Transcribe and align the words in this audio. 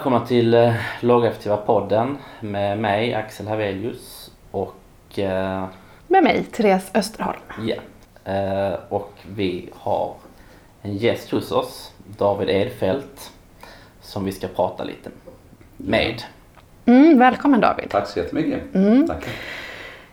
välkomna 0.00 0.26
till 0.26 0.54
eh, 0.54 0.74
Lågaktiva 1.00 1.56
podden 1.56 2.18
med 2.40 2.78
mig 2.78 3.14
Axel 3.14 3.48
Havelius 3.48 4.30
och 4.50 5.18
eh, 5.18 5.64
Med 6.08 6.22
mig, 6.22 6.44
Therese 6.44 6.90
Österholm. 6.94 7.38
ja. 7.66 7.74
Eh, 8.32 8.74
och 8.88 9.12
vi 9.36 9.68
har 9.74 10.14
en 10.82 10.96
gäst 10.96 11.30
hos 11.30 11.52
oss, 11.52 11.92
David 12.18 12.50
Edfelt, 12.50 13.32
som 14.00 14.24
vi 14.24 14.32
ska 14.32 14.48
prata 14.48 14.84
lite 14.84 15.10
med. 15.76 16.22
Mm, 16.86 17.18
välkommen 17.18 17.60
David. 17.60 17.90
Tack 17.90 18.06
så 18.08 18.18
jättemycket. 18.18 18.72
Tackar. 18.72 19.28
Eh, 19.28 19.32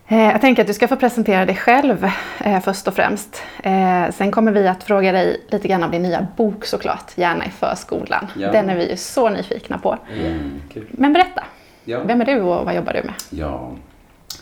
jag 0.08 0.40
tänker 0.40 0.62
att 0.62 0.66
du 0.66 0.74
ska 0.74 0.88
få 0.88 0.96
presentera 0.96 1.46
dig 1.46 1.56
själv 1.56 2.10
eh, 2.44 2.60
först 2.60 2.88
och 2.88 2.94
främst. 2.94 3.42
Eh, 3.62 4.10
sen 4.12 4.30
kommer 4.30 4.52
vi 4.52 4.68
att 4.68 4.84
fråga 4.84 5.12
dig 5.12 5.40
lite 5.48 5.68
grann 5.68 5.82
om 5.82 5.90
din 5.90 6.02
nya 6.02 6.26
bok 6.36 6.64
såklart, 6.64 7.12
Gärna 7.16 7.46
i 7.46 7.50
förskolan. 7.50 8.26
Ja. 8.38 8.52
Den 8.52 8.70
är 8.70 8.76
vi 8.76 8.90
ju 8.90 8.96
så 8.96 9.28
nyfikna 9.28 9.78
på. 9.78 9.98
Mm, 10.24 10.60
kul. 10.72 10.86
Men 10.90 11.12
berätta, 11.12 11.44
Ja. 11.84 12.00
vem 12.06 12.20
är 12.20 12.24
du 12.24 12.40
och 12.40 12.64
vad 12.64 12.74
jobbar 12.76 12.92
du 12.92 13.02
med? 13.02 13.14
Ja. 13.30 13.70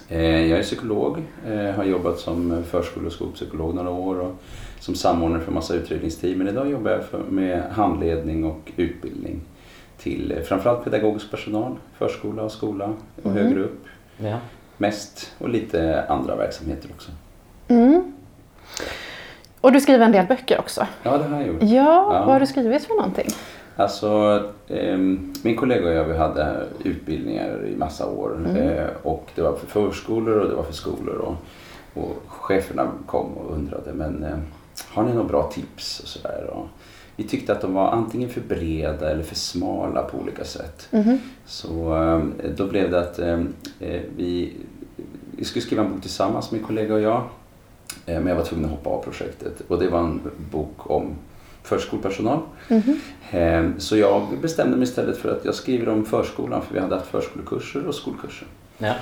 Eh, 0.09 0.21
jag 0.47 0.59
är 0.59 0.63
psykolog, 0.63 1.23
eh, 1.47 1.71
har 1.77 1.85
jobbat 1.85 2.19
som 2.19 2.65
förskole 2.71 3.07
och 3.07 3.13
skolpsykolog 3.13 3.75
några 3.75 3.91
år 3.91 4.21
och 4.21 4.43
som 4.81 4.95
samordnare 4.95 5.41
för 5.43 5.53
massa 5.53 5.75
utredningsteam. 5.75 6.39
Men 6.39 6.49
idag 6.49 6.71
jobbar 6.71 6.91
jag 6.91 7.05
för, 7.05 7.19
med 7.19 7.63
handledning 7.73 8.45
och 8.45 8.73
utbildning 8.77 9.41
till 9.99 10.33
eh, 10.37 10.43
framförallt 10.43 10.85
pedagogisk 10.85 11.31
personal, 11.31 11.77
förskola 11.99 12.43
och 12.43 12.53
skola 12.53 12.93
och 13.23 13.31
högre 13.33 13.61
upp. 13.61 13.85
Ja. 14.19 14.37
Mest 14.79 15.33
och 15.39 15.49
lite 15.49 16.05
andra 16.09 16.37
verksamheter 16.37 16.89
också. 16.95 17.11
Mm. 17.69 18.13
Och 19.61 19.73
du 19.73 19.81
skriver 19.81 20.05
en 20.05 20.13
del 20.13 20.27
böcker 20.27 20.59
också. 20.59 20.87
Ja, 21.03 21.19
det 21.19 21.25
har 21.25 21.37
jag 21.41 21.47
gjort. 21.49 21.57
Ja, 21.63 21.69
Ja. 21.69 22.09
vad 22.25 22.33
har 22.33 22.41
du 22.41 22.47
skrivit 22.47 22.85
för 22.85 22.95
någonting? 22.95 23.27
Alltså, 23.77 24.43
ehm, 24.69 25.35
min 25.43 25.57
kollega 25.57 25.89
och 25.89 25.95
jag 25.95 26.05
vi 26.05 26.17
hade 26.17 26.67
utbildningar 26.85 27.67
i 27.67 27.77
massa 27.77 28.07
år. 28.07 28.57
Eh, 28.57 28.87
och 29.03 29.29
det 29.35 29.43
var 29.43 29.53
för 29.57 29.67
förskolor 29.67 30.39
och 30.39 30.49
det 30.49 30.55
var 30.55 30.63
för 30.63 30.73
skolor. 30.73 31.15
Och, 31.15 31.35
och 32.03 32.17
cheferna 32.29 32.89
kom 33.07 33.33
och 33.35 33.53
undrade, 33.55 33.93
men 33.93 34.25
eh, 34.25 34.39
har 34.89 35.03
ni 35.03 35.13
några 35.13 35.29
bra 35.29 35.43
tips? 35.43 36.01
Och 36.01 36.09
sådär. 36.09 36.51
Och 36.53 36.67
vi 37.17 37.25
tyckte 37.25 37.53
att 37.53 37.61
de 37.61 37.75
var 37.75 37.91
antingen 37.91 38.29
för 38.29 38.41
breda 38.41 39.11
eller 39.11 39.23
för 39.23 39.35
smala 39.35 40.03
på 40.03 40.19
olika 40.19 40.45
sätt. 40.45 40.89
Mhm. 40.91 41.19
Så 41.47 41.97
eh, 41.97 42.51
då 42.57 42.67
blev 42.67 42.91
det 42.91 43.01
att 43.01 43.19
eh, 43.19 43.41
eh, 43.81 44.01
vi, 44.17 44.53
vi 45.37 45.45
skulle 45.45 45.63
skriva 45.63 45.83
en 45.85 45.93
bok 45.93 46.01
tillsammans, 46.01 46.51
min 46.53 46.63
kollega 46.63 46.95
och 46.95 47.01
jag. 47.01 47.23
Eh, 48.07 48.19
Men 48.21 48.27
jag 48.27 48.37
var 48.37 48.45
tvungen 48.45 48.65
att 48.65 48.71
hoppa 48.71 48.91
av 48.91 49.03
projektet. 49.03 49.63
Och 49.69 49.79
det 49.79 49.89
var 49.89 50.01
en 50.01 50.21
bok 50.51 50.91
om 50.91 51.15
förskolepersonal. 51.63 52.39
Mhm. 52.69 53.01
Eh, 53.31 53.65
Så 53.79 53.97
jag 53.97 54.27
bestämde 54.43 54.77
mig 54.77 54.85
istället 54.85 55.17
för 55.17 55.33
att 55.37 55.45
jag 55.45 55.55
skriver 55.55 55.89
om 55.89 56.05
förskolan 56.05 56.63
för 56.63 56.75
vi 56.75 56.81
hade 56.81 56.95
haft 56.97 57.07
förskolekurser 57.11 57.87
och 57.87 57.95
skolkurser. 57.95 58.47
Ja. 58.79 58.95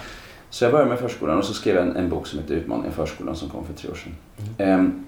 Så 0.50 0.64
jag 0.64 0.72
började 0.72 0.90
med 0.90 0.98
förskolan 0.98 1.38
och 1.38 1.44
så 1.44 1.54
skrev 1.54 1.76
jag 1.76 1.86
en, 1.86 1.96
en 1.96 2.08
bok 2.08 2.26
som 2.26 2.38
heter 2.38 2.54
Utmaningen 2.54 2.90
i 2.92 2.94
förskolan 2.94 3.36
som 3.36 3.48
kom 3.48 3.64
för 3.66 3.72
tre 3.74 3.90
år 3.90 3.94
sedan. 3.94 4.12
Ehm, 4.58 5.04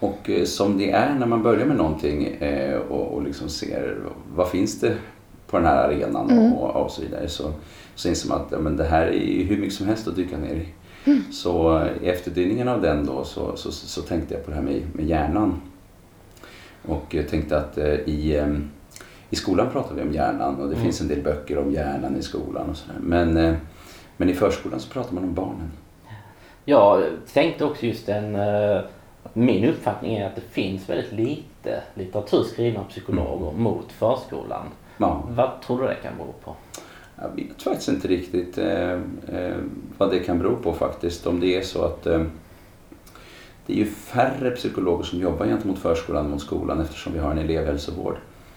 och 0.00 0.30
eh, 0.30 0.44
som 0.44 0.78
det 0.78 0.90
är 0.90 1.14
när 1.14 1.26
man 1.26 1.42
börjar 1.42 1.66
med 1.66 1.76
någonting 1.76 2.26
eh, 2.26 2.78
och, 2.78 3.14
och 3.14 3.22
liksom 3.22 3.48
ser 3.48 3.96
vad 4.34 4.48
finns 4.48 4.80
det 4.80 4.96
på 5.46 5.56
den 5.56 5.66
här 5.66 5.88
arenan 5.88 6.52
och, 6.52 6.82
och 6.82 6.90
så 6.90 7.02
vidare 7.02 7.28
så, 7.28 7.52
så 7.94 8.08
inser 8.08 8.28
man 8.28 8.40
att 8.40 8.52
ja, 8.52 8.58
men 8.58 8.76
det 8.76 8.84
här 8.84 9.06
är 9.06 9.44
hur 9.44 9.56
mycket 9.56 9.74
som 9.74 9.86
helst 9.86 10.08
att 10.08 10.16
dyka 10.16 10.36
ner 10.36 10.54
i. 10.54 10.68
Så 11.32 11.78
eh, 11.78 12.02
i 12.02 12.08
efterdyningen 12.08 12.68
av 12.68 12.82
den 12.82 13.06
då 13.06 13.24
så, 13.24 13.56
så, 13.56 13.72
så, 13.72 13.86
så 13.86 14.02
tänkte 14.02 14.34
jag 14.34 14.44
på 14.44 14.50
det 14.50 14.56
här 14.56 14.62
med, 14.62 14.82
med 14.92 15.04
hjärnan. 15.04 15.60
Och 16.86 17.14
jag 17.14 17.28
tänkte 17.28 17.58
att 17.58 17.78
eh, 17.78 17.94
i, 17.94 18.36
eh, 18.36 18.54
i 19.30 19.36
skolan 19.36 19.70
pratar 19.72 19.94
vi 19.94 20.02
om 20.02 20.12
hjärnan 20.12 20.60
och 20.60 20.68
det 20.68 20.76
finns 20.76 21.00
en 21.00 21.08
del 21.08 21.22
böcker 21.22 21.58
om 21.58 21.72
hjärnan 21.72 22.16
i 22.16 22.22
skolan 22.22 22.70
och 22.70 22.76
sådär. 22.76 22.98
Men, 23.00 23.36
eh, 23.36 23.54
men 24.16 24.30
i 24.30 24.34
förskolan 24.34 24.80
så 24.80 24.88
pratar 24.92 25.14
man 25.14 25.24
om 25.24 25.34
barnen. 25.34 25.70
Jag 26.64 27.02
tänkte 27.32 27.64
också 27.64 27.86
just 27.86 28.08
en... 28.08 28.36
att 29.24 29.34
Min 29.34 29.64
uppfattning 29.64 30.14
är 30.14 30.26
att 30.26 30.34
det 30.34 30.42
finns 30.50 30.88
väldigt 30.88 31.12
lite 31.12 31.82
litteratur 31.94 32.42
skriven 32.42 32.80
av 32.80 32.84
psykologer 32.84 33.52
mot 33.58 33.92
förskolan. 33.92 34.66
Ja. 34.96 35.22
Vad 35.28 35.62
tror 35.66 35.82
du 35.82 35.86
det 35.86 35.94
kan 35.94 36.16
bero 36.16 36.32
på? 36.44 36.54
Jag 37.16 37.36
vet 37.36 37.62
faktiskt 37.62 37.88
inte 37.88 38.08
riktigt 38.08 38.58
eh, 38.58 38.92
eh, 38.92 39.56
vad 39.98 40.10
det 40.10 40.18
kan 40.18 40.38
bero 40.38 40.56
på 40.56 40.72
faktiskt. 40.72 41.26
Om 41.26 41.40
det 41.40 41.56
är 41.56 41.62
så 41.62 41.84
att 41.84 42.06
eh, 42.06 42.22
det 43.66 43.72
är 43.72 43.76
ju 43.76 43.86
färre 43.86 44.50
psykologer 44.50 45.04
som 45.04 45.20
jobbar 45.20 45.46
gentemot 45.46 45.78
förskolan 45.78 46.24
än 46.24 46.30
mot 46.30 46.40
skolan 46.40 46.80
eftersom 46.80 47.12
vi 47.12 47.18
har 47.18 47.30
en 47.30 47.38
elevhälsovård. 47.38 48.16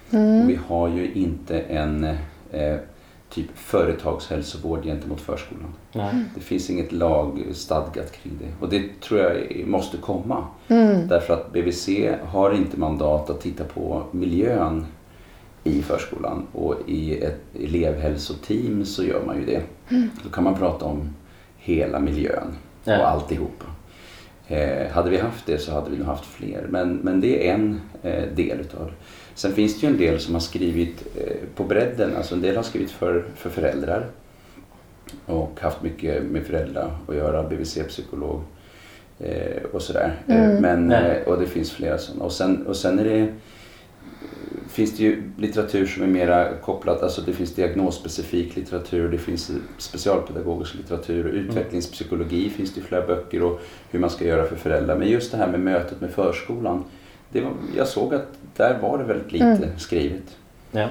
Och 0.10 0.50
vi 0.50 0.60
har 0.68 0.88
ju 0.88 1.12
inte 1.14 1.60
en 1.60 2.04
eh, 2.52 2.78
typ 3.30 3.48
företagshälsovård 3.56 4.84
gentemot 4.84 5.22
förskolan. 5.22 5.74
Nej. 5.94 6.24
Det 6.36 6.42
finns 6.42 6.70
inget 6.70 6.92
lagstadgat 6.92 8.12
kring 8.12 8.34
det. 8.40 8.66
Och 8.66 8.70
det 8.70 9.02
tror 9.02 9.20
jag 9.20 9.68
måste 9.68 9.98
komma. 9.98 10.46
Därför 11.10 11.34
att 11.34 11.54
BVC 11.54 11.90
har 12.26 12.54
inte 12.54 12.80
mandat 12.80 13.30
att 13.30 13.42
titta 13.42 13.64
på 13.64 14.04
miljön 14.12 14.86
i 15.64 15.82
förskolan. 15.82 16.48
Och 16.54 16.76
i 16.88 17.18
ett 17.24 17.40
elevhälsoteam 17.60 18.86
så 18.86 19.04
gör 19.04 19.24
man 19.26 19.36
ju 19.40 19.46
det. 19.46 19.62
Då 20.24 20.30
kan 20.30 20.44
man 20.44 20.56
prata 20.56 20.86
om 20.86 21.10
hela 21.58 22.00
miljön 22.00 22.54
Ja. 22.84 23.00
och 23.00 23.08
alltihopa. 23.10 23.66
Eh, 24.48 24.92
hade 24.92 25.10
vi 25.10 25.18
haft 25.18 25.46
det 25.46 25.58
så 25.58 25.72
hade 25.72 25.90
vi 25.92 25.98
nog 25.98 26.08
haft 26.08 26.26
fler. 26.26 26.66
Men, 26.70 26.96
men 26.96 27.22
det 27.22 27.50
är 27.50 27.54
en 27.54 27.82
eh, 28.04 28.24
del 28.36 28.60
utav 28.60 28.86
det. 28.86 28.94
Sen 29.38 29.54
finns 29.54 29.80
det 29.80 29.88
ju 29.88 29.94
en 29.94 29.98
del 30.00 30.20
som 30.20 30.34
har 30.34 30.42
skrivit 30.42 31.04
eh, 31.18 31.36
på 31.56 31.64
bredden. 31.64 32.16
Alltså 32.18 32.36
en 32.36 32.42
del 32.42 32.56
har 32.56 32.64
skrivit 32.64 32.92
för, 32.92 33.26
för 33.36 33.50
föräldrar 33.50 34.06
och 35.26 35.60
haft 35.62 35.82
mycket 35.84 36.24
med 36.24 36.46
föräldrar 36.46 36.98
att 37.08 37.16
göra, 37.16 37.44
BVC-psykolog 37.50 38.42
eh, 39.20 39.64
och 39.72 39.82
sådär. 39.82 40.16
Eh, 40.28 40.60
men, 40.62 40.92
Ja. 40.92 40.98
eh, 40.98 41.28
och 41.28 41.40
det 41.40 41.46
finns 41.48 41.72
flera 41.72 41.98
sådana. 41.98 42.24
Och 42.26 42.32
sen, 42.32 42.68
och 42.68 42.76
sen 42.76 43.00
är 43.00 43.04
det, 43.04 43.28
finns 44.70 44.98
det 44.98 45.04
ju 45.04 45.24
litteratur 45.38 45.86
som 45.86 46.04
är 46.04 46.08
mera 46.08 46.58
kopplat, 46.62 47.04
alltså 47.04 47.22
det 47.22 47.34
finns 47.34 47.56
diagnosspecifik 47.56 48.56
litteratur, 48.56 49.10
det 49.12 49.18
finns 49.18 49.52
specialpedagogisk 49.78 50.76
litteratur 50.76 51.26
och 51.28 51.34
utvecklingspsykologi 51.34 52.50
finns 52.50 52.74
det 52.74 52.80
ju 52.80 52.86
flera 52.88 53.08
böcker 53.08 53.44
och 53.44 53.62
hur 53.92 54.00
man 54.00 54.10
ska 54.10 54.26
göra 54.26 54.46
för 54.46 54.56
föräldrar. 54.56 54.98
Men 54.98 55.08
just 55.08 55.32
det 55.32 55.38
här 55.38 55.48
med 55.48 55.60
mötet 55.60 56.02
med 56.02 56.10
förskolan, 56.10 56.84
det 57.32 57.42
var, 57.42 57.52
jag 57.78 57.88
såg 57.88 58.14
att 58.16 58.28
där 58.58 58.78
var 58.80 58.98
det 58.98 59.04
väldigt 59.04 59.32
lite 59.32 59.70
skrivet. 59.78 60.38
Ja. 60.72 60.88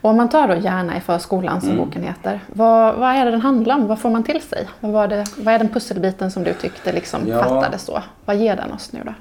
Och 0.00 0.10
om 0.10 0.16
man 0.16 0.28
tar 0.28 0.48
då 0.48 0.54
Gärna 0.54 0.96
i 0.96 1.00
förskolan 1.00 1.60
som 1.60 1.70
Mm. 1.70 1.84
boken 1.84 2.02
heter. 2.02 2.40
Vad, 2.52 2.94
vad 2.94 3.08
är 3.10 3.24
det 3.24 3.30
den 3.30 3.40
handlar 3.40 3.74
om? 3.74 3.86
Vad 3.86 3.98
får 3.98 4.10
man 4.10 4.24
till 4.24 4.42
sig? 4.42 4.68
Vad, 4.80 4.92
var 4.92 5.08
det, 5.08 5.24
vad 5.38 5.54
är 5.54 5.58
den 5.58 5.68
pusselbiten 5.68 6.30
som 6.30 6.44
du 6.44 6.52
tyckte 6.54 6.92
liksom 6.92 7.20
Ja. 7.28 7.42
fattades 7.44 7.86
då? 7.86 8.02
Vad 8.24 8.36
ger 8.36 8.56
den 8.56 8.72
oss 8.72 8.92
nu 8.92 9.00
då? 9.04 9.14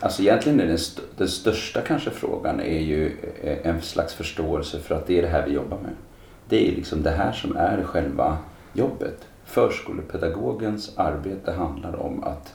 Alltså 0.00 0.22
egentligen 0.22 0.60
är 0.60 0.66
den, 0.66 0.74
st- 0.74 1.02
den 1.16 1.28
största 1.28 1.80
kanske 1.80 2.10
frågan 2.10 2.60
är 2.60 2.80
ju 2.80 3.16
eh, 3.42 3.70
en 3.70 3.82
slags 3.82 4.14
förståelse 4.14 4.78
för 4.78 4.94
att 4.94 5.06
det 5.06 5.18
är 5.18 5.22
det 5.22 5.28
här 5.28 5.46
vi 5.46 5.52
jobbar 5.52 5.76
med. 5.78 5.90
Det 6.48 6.68
är 6.68 6.76
liksom 6.76 7.02
det 7.02 7.10
här 7.10 7.32
som 7.32 7.56
är 7.56 7.82
själva 7.82 8.36
jobbet. 8.72 9.24
Förskolepedagogens 9.44 10.90
arbete 10.96 11.52
handlar 11.52 12.02
om 12.02 12.24
att 12.24 12.54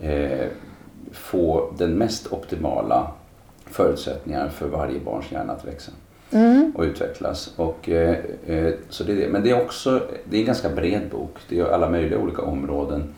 eh, 0.00 0.46
få 1.12 1.72
den 1.78 1.94
mest 1.94 2.32
optimala 2.32 3.10
förutsättningar 3.66 4.48
för 4.48 4.68
varje 4.68 5.00
barns 5.00 5.32
hjärna 5.32 5.52
att 5.52 5.64
växa 5.64 5.92
och 6.74 6.82
utvecklas. 6.84 7.52
Och, 7.56 7.88
eh, 7.88 8.16
eh, 8.46 8.72
så 8.88 9.04
det 9.04 9.12
är 9.12 9.16
det. 9.16 9.28
Men 9.28 9.42
det 9.42 9.50
är 9.50 9.62
också 9.62 10.02
det 10.24 10.36
är 10.36 10.40
en 10.40 10.46
ganska 10.46 10.68
bred 10.68 11.02
bok. 11.10 11.36
Det 11.48 11.58
är 11.58 11.64
alla 11.64 11.90
möjliga 11.90 12.18
olika 12.18 12.42
områden. 12.42 13.14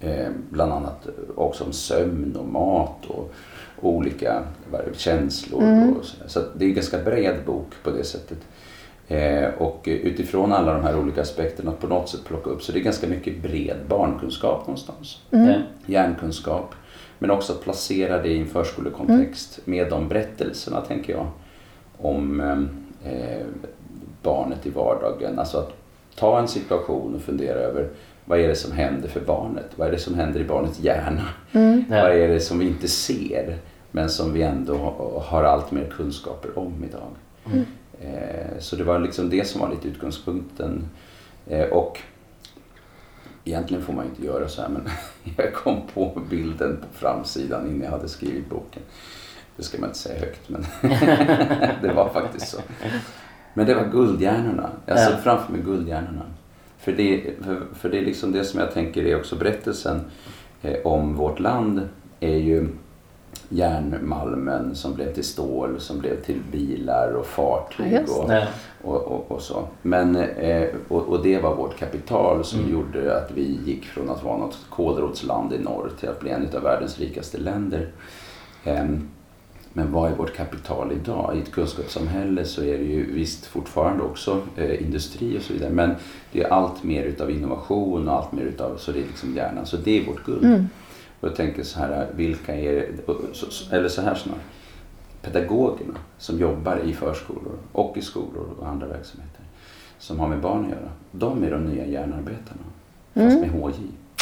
Eh, 0.00 0.28
bland 0.50 0.72
annat 0.72 1.08
också 1.34 1.64
om 1.64 1.72
sömn 1.72 2.36
och 2.36 2.48
mat 2.48 3.06
och, 3.06 3.32
och 3.80 3.90
olika 3.90 4.42
känslor. 4.96 5.96
Och 5.98 6.04
så 6.04 6.16
så 6.26 6.40
det 6.56 6.64
är 6.64 6.68
en 6.68 6.74
ganska 6.74 6.98
bred 6.98 7.36
bok 7.46 7.70
på 7.82 7.90
det 7.90 8.04
sättet. 8.04 8.38
Eh, 9.08 9.48
och 9.58 9.82
utifrån 9.84 10.52
alla 10.52 10.72
de 10.72 10.82
här 10.82 10.98
olika 10.98 11.22
aspekterna 11.22 11.70
att 11.70 11.80
på 11.80 11.86
något 11.86 12.08
sätt 12.08 12.24
plocka 12.24 12.50
upp. 12.50 12.62
Så 12.62 12.72
det 12.72 12.78
är 12.78 12.82
ganska 12.82 13.06
mycket 13.06 13.42
bred 13.42 13.76
barnkunskap 13.88 14.66
någonstans. 14.66 15.20
Ja. 15.30 15.54
Hjärnkunskap. 15.86 16.74
Men 17.18 17.30
också 17.30 17.52
att 17.52 17.62
placera 17.62 18.22
det 18.22 18.28
i 18.28 18.40
en 18.40 18.46
förskolekontext 18.46 19.60
med 19.64 19.90
de 19.90 20.08
berättelserna 20.08 20.80
tänker 20.80 21.12
jag. 21.12 21.26
Om 21.98 22.40
eh, 23.04 23.46
barnet 24.22 24.66
i 24.66 24.70
vardagen. 24.70 25.38
Alltså 25.38 25.58
att 25.58 25.72
ta 26.16 26.38
en 26.38 26.48
situation 26.48 27.14
och 27.14 27.20
fundera 27.20 27.58
över 27.58 27.88
vad 28.24 28.40
är 28.40 28.48
det 28.48 28.54
som 28.56 28.72
händer 28.72 29.08
för 29.08 29.20
barnet? 29.20 29.66
Vad 29.76 29.88
är 29.88 29.92
det 29.92 29.98
som 29.98 30.14
händer 30.14 30.40
i 30.40 30.44
barnets 30.44 30.80
hjärna? 30.80 31.22
Ja. 31.52 31.60
Vad 32.02 32.12
är 32.12 32.28
det 32.28 32.40
som 32.40 32.58
vi 32.58 32.66
inte 32.66 32.88
ser 32.88 33.58
men 33.90 34.08
som 34.10 34.32
vi 34.32 34.42
ändå 34.42 34.74
ha- 34.76 35.22
har 35.26 35.44
allt 35.44 35.70
mer 35.70 35.84
kunskaper 35.96 36.58
om 36.58 36.84
idag? 36.88 37.08
Eh, 38.00 38.58
så 38.58 38.76
det 38.76 38.84
var 38.84 38.98
liksom 38.98 39.30
det 39.30 39.46
som 39.46 39.60
var 39.60 39.70
lite 39.70 39.88
utgångspunkten. 39.88 40.84
Eh, 41.46 41.64
och 41.64 41.98
egentligen 43.46 43.84
får 43.84 43.92
man 43.92 44.04
ju 44.04 44.10
inte 44.10 44.26
göra 44.26 44.48
så 44.48 44.62
här 44.62 44.68
men 44.68 44.82
jag 45.36 45.54
kom 45.54 45.80
på 45.94 46.20
bilden 46.30 46.76
på 46.76 46.98
framsidan 46.98 47.66
innan 47.66 47.82
jag 47.82 47.90
hade 47.90 48.08
skrivit 48.08 48.50
boken. 48.50 48.82
Det 49.56 49.62
ska 49.62 49.78
man 49.78 49.88
inte 49.88 49.98
säga 49.98 50.20
högt 50.20 50.48
men 50.48 50.66
det 51.82 51.92
var 51.94 52.08
faktiskt 52.08 52.48
så. 52.48 52.58
Men 53.54 53.66
det 53.66 53.74
var 53.74 53.84
guldhjärnorna. 53.84 54.70
Jag 54.86 55.00
såg 55.00 55.20
framför 55.20 55.52
mig 55.52 55.62
guldhjärnorna. 55.62 56.22
För 56.78 56.92
det, 56.92 57.34
för, 57.44 57.62
för 57.74 57.88
det 57.88 57.98
är 57.98 58.02
liksom 58.02 58.32
det 58.32 58.44
som 58.44 58.60
jag 58.60 58.72
tänker 58.72 59.06
är 59.06 59.16
också 59.16 59.36
berättelsen 59.36 60.00
eh, 60.62 60.76
om 60.84 61.14
vårt 61.14 61.40
land 61.40 61.88
är 62.20 62.36
ju 62.36 62.68
järnmalmen 63.48 64.74
som 64.74 64.94
blev 64.94 65.14
till 65.14 65.24
stål, 65.24 65.80
som 65.80 65.98
blev 65.98 66.22
till 66.22 66.40
bilar 66.52 67.12
och 67.12 67.26
fartyg 67.26 68.00
och, 68.08 68.30
och, 68.82 69.02
och, 69.02 69.30
och 69.30 69.42
så. 69.42 69.68
Men, 69.82 70.16
eh, 70.16 70.68
och, 70.88 71.02
och 71.02 71.22
det 71.22 71.38
var 71.38 71.54
vårt 71.54 71.78
kapital 71.78 72.44
som 72.44 72.70
gjorde 72.70 73.16
att 73.16 73.30
vi 73.34 73.58
gick 73.64 73.84
från 73.84 74.10
att 74.10 74.22
vara 74.22 74.36
något 74.36 74.58
kålrotsland 74.70 75.52
i 75.52 75.58
norr 75.58 75.90
till 76.00 76.08
att 76.08 76.20
bli 76.20 76.30
en 76.30 76.48
av 76.56 76.62
världens 76.62 76.98
rikaste 76.98 77.38
länder. 77.38 77.88
Ehm, 78.64 79.08
men 79.72 79.92
vad 79.92 80.12
är 80.12 80.16
vårt 80.16 80.36
kapital 80.36 80.92
idag? 80.92 81.36
I 81.36 81.40
ett 81.40 81.52
kunskapssamhälle 81.52 82.44
så 82.44 82.62
är 82.62 82.78
det 82.78 82.84
ju 82.84 83.12
visst 83.12 83.46
fortfarande 83.46 84.02
också 84.02 84.42
eh, 84.56 84.82
industri 84.82 85.38
och 85.38 85.42
så 85.42 85.52
vidare. 85.52 85.70
Men 85.70 85.94
det 86.32 86.42
är 86.42 86.52
allt 86.52 86.84
mer 86.84 87.04
utav 87.04 87.30
innovation 87.30 88.08
och 88.08 88.14
allt 88.14 88.32
mer 88.32 88.42
utav, 88.42 88.76
så 88.76 88.92
det 88.92 88.98
är 88.98 89.06
liksom 89.06 89.34
hjärnan. 89.34 89.66
Så 89.66 89.76
det 89.76 90.00
är 90.00 90.06
vårt 90.06 90.24
guld. 90.24 90.44
Och 90.44 90.48
jag 91.20 91.36
tänker 91.36 91.62
så 91.62 91.78
här, 91.78 92.06
vilka 92.14 92.54
är 92.56 92.72
det, 92.72 93.12
eller 93.76 93.88
så 93.88 94.02
här 94.02 94.14
snarare. 94.14 94.40
Pedagogerna 95.22 95.94
som 96.18 96.38
jobbar 96.40 96.76
i 96.84 96.92
förskolor 96.92 97.52
och 97.72 97.96
i 97.96 98.02
skolor 98.02 98.46
och 98.60 98.68
andra 98.68 98.86
verksamheter 98.86 99.40
som 99.98 100.20
har 100.20 100.28
med 100.28 100.40
barn 100.40 100.64
att 100.64 100.70
göra. 100.70 100.90
De 101.12 101.44
är 101.44 101.50
de 101.50 101.64
nya 101.64 101.86
hjärnarbetarna. 101.86 102.62
Fast 103.14 103.40
med 103.40 103.50
HJ. 103.50 103.74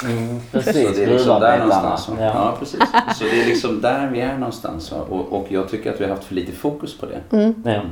Mm, 0.05 0.41
Så 0.41 0.44
precis, 0.52 0.96
det 0.96 1.05
är 1.05 1.06
liksom 1.11 1.41
där 1.41 1.56
gruvarbetarna. 1.58 1.82
någonstans. 1.82 2.08
va? 2.08 2.25
Ja. 2.25 2.32
Ja, 2.35 2.56
precis. 2.58 2.81
Så 3.19 3.25
det 3.25 3.43
är 3.43 3.47
liksom 3.47 3.81
där 3.81 4.11
vi 4.11 4.20
är 4.20 4.38
någonstans. 4.38 4.93
Och, 4.93 5.32
och 5.32 5.47
jag 5.52 5.69
tycker 5.69 5.93
att 5.94 6.00
vi 6.00 6.05
har 6.05 6.11
haft 6.11 6.25
för 6.25 6.35
lite 6.35 6.52
fokus 6.52 6.99
på 6.99 7.06
det. 7.06 7.20
Ja. 7.64 7.82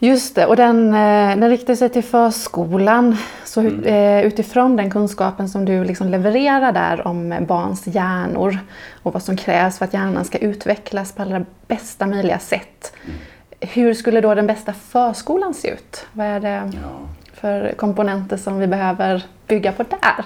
Just 0.00 0.34
det, 0.34 0.46
och 0.46 0.56
den, 0.56 0.88
eh, 0.88 1.36
den 1.40 1.48
riktar 1.50 1.74
sig 1.74 1.88
till 1.88 2.02
förskolan. 2.04 3.16
Så 3.44 3.60
Mm. 3.60 3.84
eh, 3.84 4.26
utifrån 4.26 4.76
den 4.76 4.90
kunskapen 4.90 5.48
som 5.48 5.64
du 5.64 5.84
liksom 5.84 6.08
levererar 6.08 6.72
där 6.72 7.06
om 7.06 7.34
barns 7.48 7.86
hjärnor 7.86 8.58
och 9.02 9.12
vad 9.12 9.22
som 9.22 9.36
krävs 9.36 9.78
för 9.78 9.84
att 9.84 9.94
hjärnan 9.94 10.24
ska 10.24 10.38
utvecklas 10.38 11.12
på 11.12 11.22
allra 11.22 11.44
bästa 11.66 12.06
möjliga 12.06 12.38
sätt. 12.38 12.92
Mm. 13.04 13.16
Hur 13.60 13.94
skulle 13.94 14.20
då 14.20 14.34
den 14.34 14.46
bästa 14.46 14.72
förskolan 14.72 15.54
se 15.54 15.68
ut? 15.70 16.06
Vad 16.12 16.26
är 16.26 16.40
det 16.40 16.48
Ja. 16.82 16.88
för 17.34 17.72
komponenter 17.76 18.36
som 18.36 18.58
vi 18.58 18.66
behöver 18.66 19.22
bygga 19.46 19.72
på 19.72 19.82
där? 19.82 20.24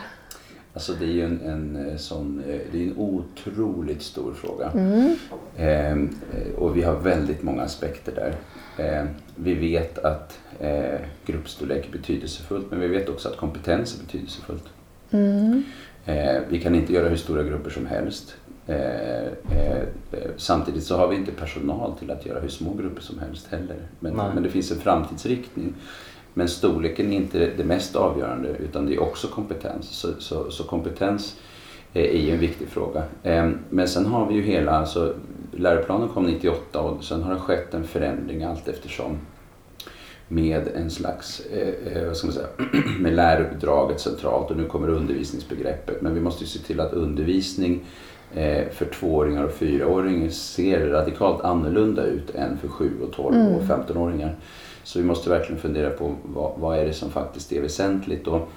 Alltså 0.75 0.93
det 0.93 1.05
är 1.05 1.09
ju 1.09 1.25
en, 1.25 1.41
en 1.41 1.89
eh, 1.89 1.97
sån, 1.97 2.43
eh, 2.49 2.61
det 2.73 2.79
är 2.79 2.87
en 2.87 2.97
otroligt 2.97 4.03
stor 4.03 4.33
fråga. 4.33 4.71
Ehm, 5.57 6.11
eh, 6.33 6.55
och 6.55 6.77
vi 6.77 6.83
har 6.83 6.95
väldigt 6.97 7.43
många 7.43 7.63
aspekter 7.63 8.13
där. 8.15 8.35
Ehm, 8.87 9.09
vi 9.37 9.55
vet 9.55 9.99
att 9.99 10.39
eh, 10.61 11.01
gruppstorlek 11.27 11.89
är 11.89 11.93
betydelsefullt 11.93 12.71
men 12.71 12.81
vi 12.81 12.89
vet 12.89 13.09
också 13.09 13.29
att 13.29 13.37
kompetens 13.37 13.99
är 13.99 14.05
betydelsefullt. 14.05 14.65
Eh, 16.05 16.43
vi 16.49 16.61
kan 16.61 16.75
inte 16.75 16.93
göra 16.93 17.09
hur 17.09 17.17
stora 17.17 17.43
grupper 17.43 17.71
som 17.71 17.87
helst. 17.87 18.37
Eh, 18.67 19.27
eh, 19.51 19.83
eh, 20.13 20.31
samtidigt 20.37 20.85
så 20.85 20.97
har 20.97 21.09
vi 21.09 21.17
inte 21.17 21.33
personal 21.33 21.93
till 21.99 22.11
att 22.11 22.27
göra 22.27 22.41
hur 22.41 22.49
små 22.49 22.75
grupper 22.75 23.03
som 23.03 23.19
helst 23.19 23.47
heller. 23.51 23.77
Men, 24.01 24.17
men 24.17 24.43
det 24.43 24.49
finns 24.49 24.71
en 24.71 24.79
framtidsriktning. 24.79 25.75
Men 26.35 26.49
storleken 26.49 27.13
är 27.13 27.17
inte 27.17 27.51
det 27.57 27.65
mest 27.65 27.97
avgörande 27.97 28.49
utan 28.49 28.87
det 28.87 28.95
är 28.95 29.03
också 29.03 29.29
kompetens. 29.29 29.89
Så, 29.89 30.09
så, 30.19 30.51
så 30.51 30.65
kompetens 30.65 31.37
eh, 31.93 32.03
är 32.03 32.21
ju 32.21 32.31
en 32.31 32.41
viktig 32.41 32.69
fråga. 32.69 33.03
Eh, 33.23 33.51
Men 33.71 33.89
sen 33.89 34.07
har 34.07 34.27
vi 34.27 34.35
ju 34.35 34.43
hela, 34.43 34.73
alltså, 34.73 35.15
läroplanen 35.57 36.09
kom 36.09 36.25
98 36.25 36.81
och 36.81 37.05
sen 37.05 37.23
har 37.23 37.35
det 37.35 37.41
skett 37.41 37.75
en 37.75 37.85
förändring 37.85 38.45
allt 38.45 38.69
eftersom 38.69 39.19
med 40.29 40.69
en 40.77 40.91
slags, 40.91 41.41
eh, 41.41 41.97
eh, 41.97 42.07
vad 42.07 42.17
ska 42.17 42.27
man 42.27 42.35
säga, 42.35 42.47
med 43.01 43.13
läruppdraget 43.13 44.01
centralt 44.01 44.51
och 44.51 44.57
nu 44.57 44.65
kommer 44.65 44.89
undervisningsbegreppet. 44.89 46.03
Men 46.03 46.15
vi 46.15 46.21
måste 46.21 46.45
ju 46.45 46.49
se 46.49 46.59
till 46.59 46.81
att 46.81 46.93
undervisning 46.93 47.85
eh, 48.35 48.69
för 48.73 48.85
tvååringar 48.85 49.45
och 49.45 49.53
fyraåringar 49.53 50.29
ser 50.29 50.87
radikalt 50.87 51.45
annorlunda 51.45 52.05
ut 52.05 52.35
än 52.35 52.59
för 52.59 52.69
sju 52.69 52.91
och 53.03 53.13
12 53.13 53.37
och 53.37 53.63
15-åringar. 53.63 54.37
Så 54.85 54.99
vi 54.99 55.05
måste 55.05 55.31
verkligen 55.31 55.61
fundera 55.61 55.91
på 55.91 56.15
vad, 56.25 56.53
vad 56.57 56.79
är 56.79 56.85
det 56.87 56.93
som 56.93 57.11
faktiskt 57.11 57.53
är 57.53 57.63
väsentligt. 57.63 58.27
Och, 58.27 58.49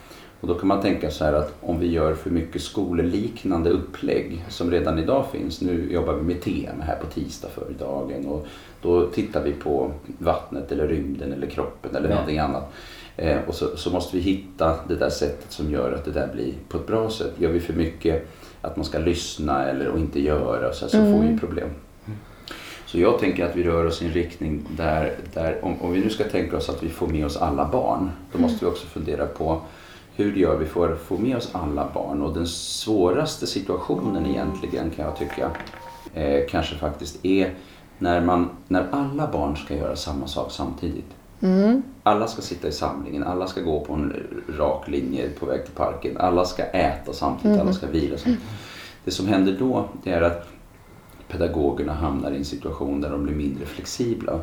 och 0.41 0.47
då 0.47 0.53
kan 0.53 0.67
man 0.67 0.81
tänka 0.81 1.11
så 1.11 1.25
här 1.25 1.33
att 1.33 1.53
om 1.61 1.79
vi 1.79 1.91
gör 1.91 2.13
för 2.13 2.29
mycket 2.29 2.61
skoleliknande 2.61 3.69
upplägg 3.69 4.45
som 4.49 4.71
redan 4.71 4.99
idag 4.99 5.25
finns. 5.31 5.61
Nu 5.61 5.93
jobbar 5.93 6.13
vi 6.13 6.21
med 6.21 6.41
tema 6.41 6.83
här 6.83 6.95
på 6.95 7.05
tisdag 7.07 7.47
för 7.47 7.65
dagen 7.79 8.25
och 8.25 8.47
då 8.81 9.07
tittar 9.07 9.43
vi 9.43 9.51
på 9.53 9.91
vattnet 10.17 10.71
eller 10.71 10.87
rymden 10.87 11.33
eller 11.33 11.47
kroppen 11.47 11.95
eller 11.95 12.09
Ja. 12.09 12.15
någonting 12.15 12.39
annat. 12.39 12.73
Eh, 13.17 13.37
och 13.47 13.55
så, 13.55 13.77
så 13.77 13.89
måste 13.91 14.17
vi 14.17 14.21
hitta 14.23 14.75
det 14.87 14.95
där 14.95 15.09
sättet 15.09 15.51
som 15.51 15.71
gör 15.71 15.91
att 15.91 16.05
det 16.05 16.11
där 16.11 16.29
blir 16.33 16.53
på 16.69 16.77
ett 16.77 16.87
bra 16.87 17.09
sätt. 17.09 17.31
Gör 17.37 17.51
vi 17.51 17.59
för 17.59 17.73
mycket 17.73 18.27
att 18.61 18.75
man 18.75 18.85
ska 18.85 18.99
lyssna 18.99 19.65
eller 19.65 19.87
och 19.87 19.99
inte 19.99 20.21
göra 20.21 20.73
så, 20.73 20.85
här, 20.85 20.91
så 20.91 20.97
får 20.97 21.27
vi 21.31 21.39
problem. 21.39 21.69
Så 22.95 23.01
jag 23.01 23.19
tänker 23.19 23.45
att 23.45 23.55
vi 23.55 23.63
rör 23.63 23.85
oss 23.85 24.01
i 24.01 24.05
en 24.05 24.11
riktning 24.11 24.61
där, 24.77 25.15
där 25.33 25.59
om, 25.65 25.81
om 25.81 25.91
vi 25.91 25.99
nu 25.99 26.09
ska 26.09 26.23
tänka 26.23 26.57
oss 26.57 26.69
att 26.69 26.83
vi 26.83 26.89
får 26.89 27.07
med 27.07 27.25
oss 27.25 27.37
alla 27.37 27.65
barn, 27.65 28.11
då 28.31 28.39
måste 28.39 28.65
vi 28.65 28.71
också 28.71 28.87
fundera 28.87 29.25
på 29.25 29.61
hur 30.15 30.35
gör 30.35 30.57
vi 30.57 30.65
för 30.65 30.93
att 30.93 30.99
få 30.99 31.17
med 31.17 31.37
oss 31.37 31.49
alla 31.51 31.89
barn? 31.93 32.21
Och 32.21 32.33
den 32.33 32.47
svåraste 32.47 33.47
situationen 33.47 34.25
egentligen 34.25 34.89
kan 34.89 35.05
jag 35.05 35.17
tycka 35.17 35.51
eh, 36.13 36.47
kanske 36.49 36.75
faktiskt 36.75 37.25
är 37.25 37.53
när, 37.97 38.21
man, 38.21 38.49
när 38.67 38.87
alla 38.91 39.31
barn 39.31 39.57
ska 39.57 39.75
göra 39.75 39.95
samma 39.95 40.27
sak 40.27 40.51
samtidigt. 40.51 41.09
Alla 42.03 42.27
ska 42.27 42.41
sitta 42.41 42.67
i 42.67 42.71
samlingen, 42.71 43.23
alla 43.23 43.47
ska 43.47 43.61
gå 43.61 43.79
på 43.79 43.93
en 43.93 44.13
rak 44.57 44.87
linje 44.87 45.29
på 45.39 45.45
väg 45.45 45.65
till 45.65 45.75
parken, 45.75 46.17
alla 46.17 46.45
ska 46.45 46.63
äta 46.63 47.13
samtidigt, 47.13 47.61
alla 47.61 47.73
ska 47.73 47.87
vila 47.87 48.17
samtidigt. 48.17 48.41
Det 49.03 49.11
som 49.11 49.27
händer 49.27 49.55
då 49.59 49.85
det 50.03 50.11
är 50.11 50.21
att 50.21 50.54
pedagogerna 51.27 51.93
hamnar 51.93 52.31
i 52.31 52.37
en 52.37 52.45
situation 52.45 53.01
där 53.01 53.09
de 53.09 53.23
blir 53.23 53.35
mindre 53.35 53.65
flexibla. 53.65 54.39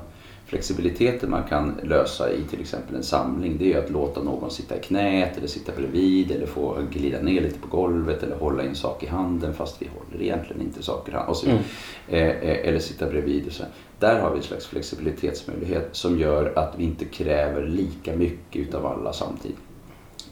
Flexibiliteten 0.47 1.31
man 1.31 1.45
kan 1.45 1.81
lösa 1.83 2.33
i 2.33 2.43
till 2.43 2.61
exempel 2.61 2.97
en 2.97 3.03
samling 3.03 3.59
det 3.59 3.73
är 3.73 3.79
att 3.79 3.91
låta 3.91 4.23
någon 4.23 4.51
sitta 4.51 4.77
i 4.77 4.81
knät 4.81 5.39
eller 5.39 5.47
sitta 5.47 5.73
bredvid 5.73 6.31
eller 6.31 6.47
få 6.47 6.79
glida 6.93 7.23
ner 7.23 7.41
lite 7.41 7.59
på 7.59 7.77
golvet 7.77 8.23
eller 8.23 8.37
hålla 8.37 8.62
en 8.62 8.75
sak 8.75 9.03
i 9.03 9.07
handen 9.07 9.55
fast 9.55 9.83
vi 9.83 9.89
håller 9.89 10.25
egentligen 10.25 10.62
inte 10.62 10.83
saker 10.83 11.12
i 11.12 11.17
handen. 11.17 11.35
Mm. 11.45 11.62
eh, 12.09 12.51
eh, 12.51 12.69
eller 12.69 12.79
sitta 12.79 13.07
bredvid. 13.07 13.47
Och 13.47 13.53
så. 13.53 13.65
Där 13.99 14.21
har 14.21 14.31
vi 14.31 14.37
en 14.37 14.43
slags 14.43 14.67
flexibilitetsmöjlighet 14.67 15.89
som 15.93 16.19
gör 16.19 16.53
att 16.59 16.75
vi 16.77 16.85
inte 16.85 17.05
kräver 17.05 17.67
lika 17.67 18.17
mycket 18.17 18.69
utav 18.69 18.87
alla 18.87 19.12
samtidigt. 19.12 19.59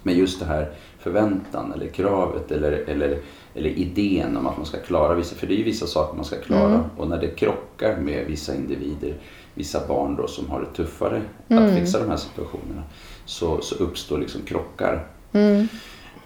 Men 0.02 0.18
just 0.18 0.40
det 0.40 0.46
här 0.46 0.70
förväntan 0.98 1.72
eller 1.72 1.86
kravet 1.86 2.52
eller, 2.52 2.72
eller, 2.72 3.18
eller 3.54 3.70
idén 3.70 4.36
om 4.36 4.46
att 4.46 4.56
man 4.56 4.66
ska 4.66 4.78
klara 4.78 5.14
vissa, 5.14 5.36
för 5.36 5.46
det 5.46 5.54
är 5.54 5.58
ju 5.58 5.64
vissa 5.64 5.86
saker 5.86 6.16
man 6.16 6.24
ska 6.24 6.36
klara. 6.36 6.84
Och 6.96 7.08
när 7.08 7.18
det 7.20 7.28
krockar 7.28 7.96
med 7.96 8.26
vissa 8.26 8.54
individer, 8.54 9.14
vissa 9.54 9.86
barn 9.88 10.16
då 10.16 10.26
som 10.26 10.50
har 10.50 10.60
det 10.60 10.76
tuffare 10.76 11.22
att 11.48 11.74
fixa 11.78 11.98
de 11.98 12.08
här 12.10 12.16
situationerna 12.16 12.82
så, 13.24 13.60
så 13.60 13.74
uppstår 13.74 14.18
liksom 14.18 14.42
krockar. 14.42 15.06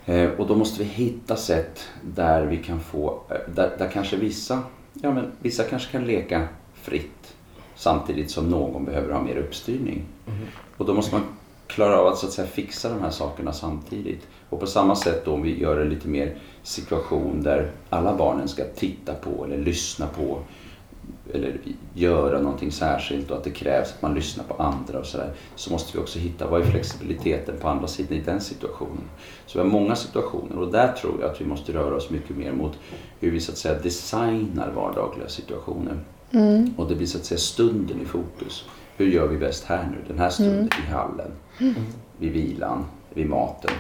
Eh, 0.07 0.31
och 0.31 0.47
då 0.47 0.57
måste 0.57 0.83
vi 0.83 0.89
hitta 0.89 1.37
sätt 1.37 1.89
där 2.03 2.47
vi 2.47 2.57
kan 2.57 2.81
få, 2.81 3.23
eh, 3.31 3.55
där, 3.55 3.71
där 3.79 3.91
kanske 3.93 4.17
vissa, 4.17 4.63
ja 4.93 5.13
men 5.13 5.33
vissa 5.39 5.63
kanske 5.63 5.93
kan 5.93 6.05
leka 6.05 6.49
fritt 6.75 7.35
samtidigt 7.75 8.31
som 8.31 8.51
någon 8.51 8.85
behöver 8.85 9.13
ha 9.13 9.23
mer 9.23 9.37
uppstyrning. 9.37 10.05
Och 10.77 10.87
då 10.87 10.95
måste 10.95 11.15
man 11.15 11.23
klara 11.67 12.01
av 12.01 12.07
att, 12.07 12.19
så 12.19 12.27
att 12.27 12.33
säga, 12.33 12.49
fixa 12.49 12.89
de 12.89 13.01
här 13.01 13.11
sakerna 13.11 13.53
samtidigt. 13.53 14.27
Och 14.51 14.61
på 14.61 14.67
samma 14.67 14.97
sätt 14.97 15.25
då 15.25 15.33
om 15.33 15.43
vi 15.43 15.61
gör 15.61 15.79
det 15.79 15.85
lite 15.85 16.09
mer 16.09 16.37
situation 16.63 17.43
där 17.43 17.71
alla 17.91 18.17
barnen 18.17 18.49
ska 18.49 18.65
titta 18.65 19.15
på 19.15 19.45
eller 19.45 19.59
lyssna 19.59 20.07
på 20.07 20.39
eller 21.33 21.61
göra 21.95 22.41
någonting 22.41 22.73
särskilt 22.73 23.31
och 23.31 23.37
att 23.37 23.45
det 23.45 23.51
krävs 23.51 23.93
att 23.93 24.03
man 24.03 24.15
lyssnar 24.15 24.45
på 24.45 24.63
andra 24.63 24.99
och 24.99 25.07
sådär. 25.07 25.33
Så 25.57 25.73
måste 25.73 25.99
vi 25.99 26.03
också 26.03 26.19
hitta 26.19 26.47
vad 26.47 26.61
är 26.61 26.65
flexibiliteten 26.65 27.55
på 27.61 27.69
andra 27.69 27.87
sidan 27.87 28.19
i 28.19 28.21
den 28.21 28.41
situationen. 28.41 29.03
Så 29.47 29.59
vi 29.59 29.65
har 29.65 29.71
många 29.71 29.97
situationer 29.97 30.59
och 30.59 30.73
där 30.73 30.93
tror 30.93 31.21
jag 31.21 31.31
att 31.31 31.41
vi 31.41 31.45
måste 31.45 31.73
röra 31.73 31.97
oss 31.97 32.11
mycket 32.11 32.37
mer 32.37 32.53
mot 32.53 32.73
hur 33.21 33.31
vi 33.31 33.41
så 33.41 33.53
att 33.53 33.59
säga 33.59 33.79
designar 33.79 34.71
vardagliga 34.71 35.29
situationer. 35.29 35.99
Och 36.77 36.89
det 36.89 36.95
blir 36.95 37.07
så 37.07 37.19
att 37.19 37.25
säga 37.25 37.39
stunden 37.39 38.01
i 38.03 38.05
fokus. 38.05 38.65
Hur 38.97 39.07
gör 39.07 39.27
vi 39.27 39.37
bäst 39.39 39.65
här 39.65 39.89
nu? 39.91 39.97
Den 40.09 40.19
här 40.19 40.31
stunden 40.31 40.69
i 40.89 40.91
hallen, 40.93 41.31
vid 42.19 42.33
vilan, 42.33 42.85
vid 43.15 43.29
maten. 43.29 43.71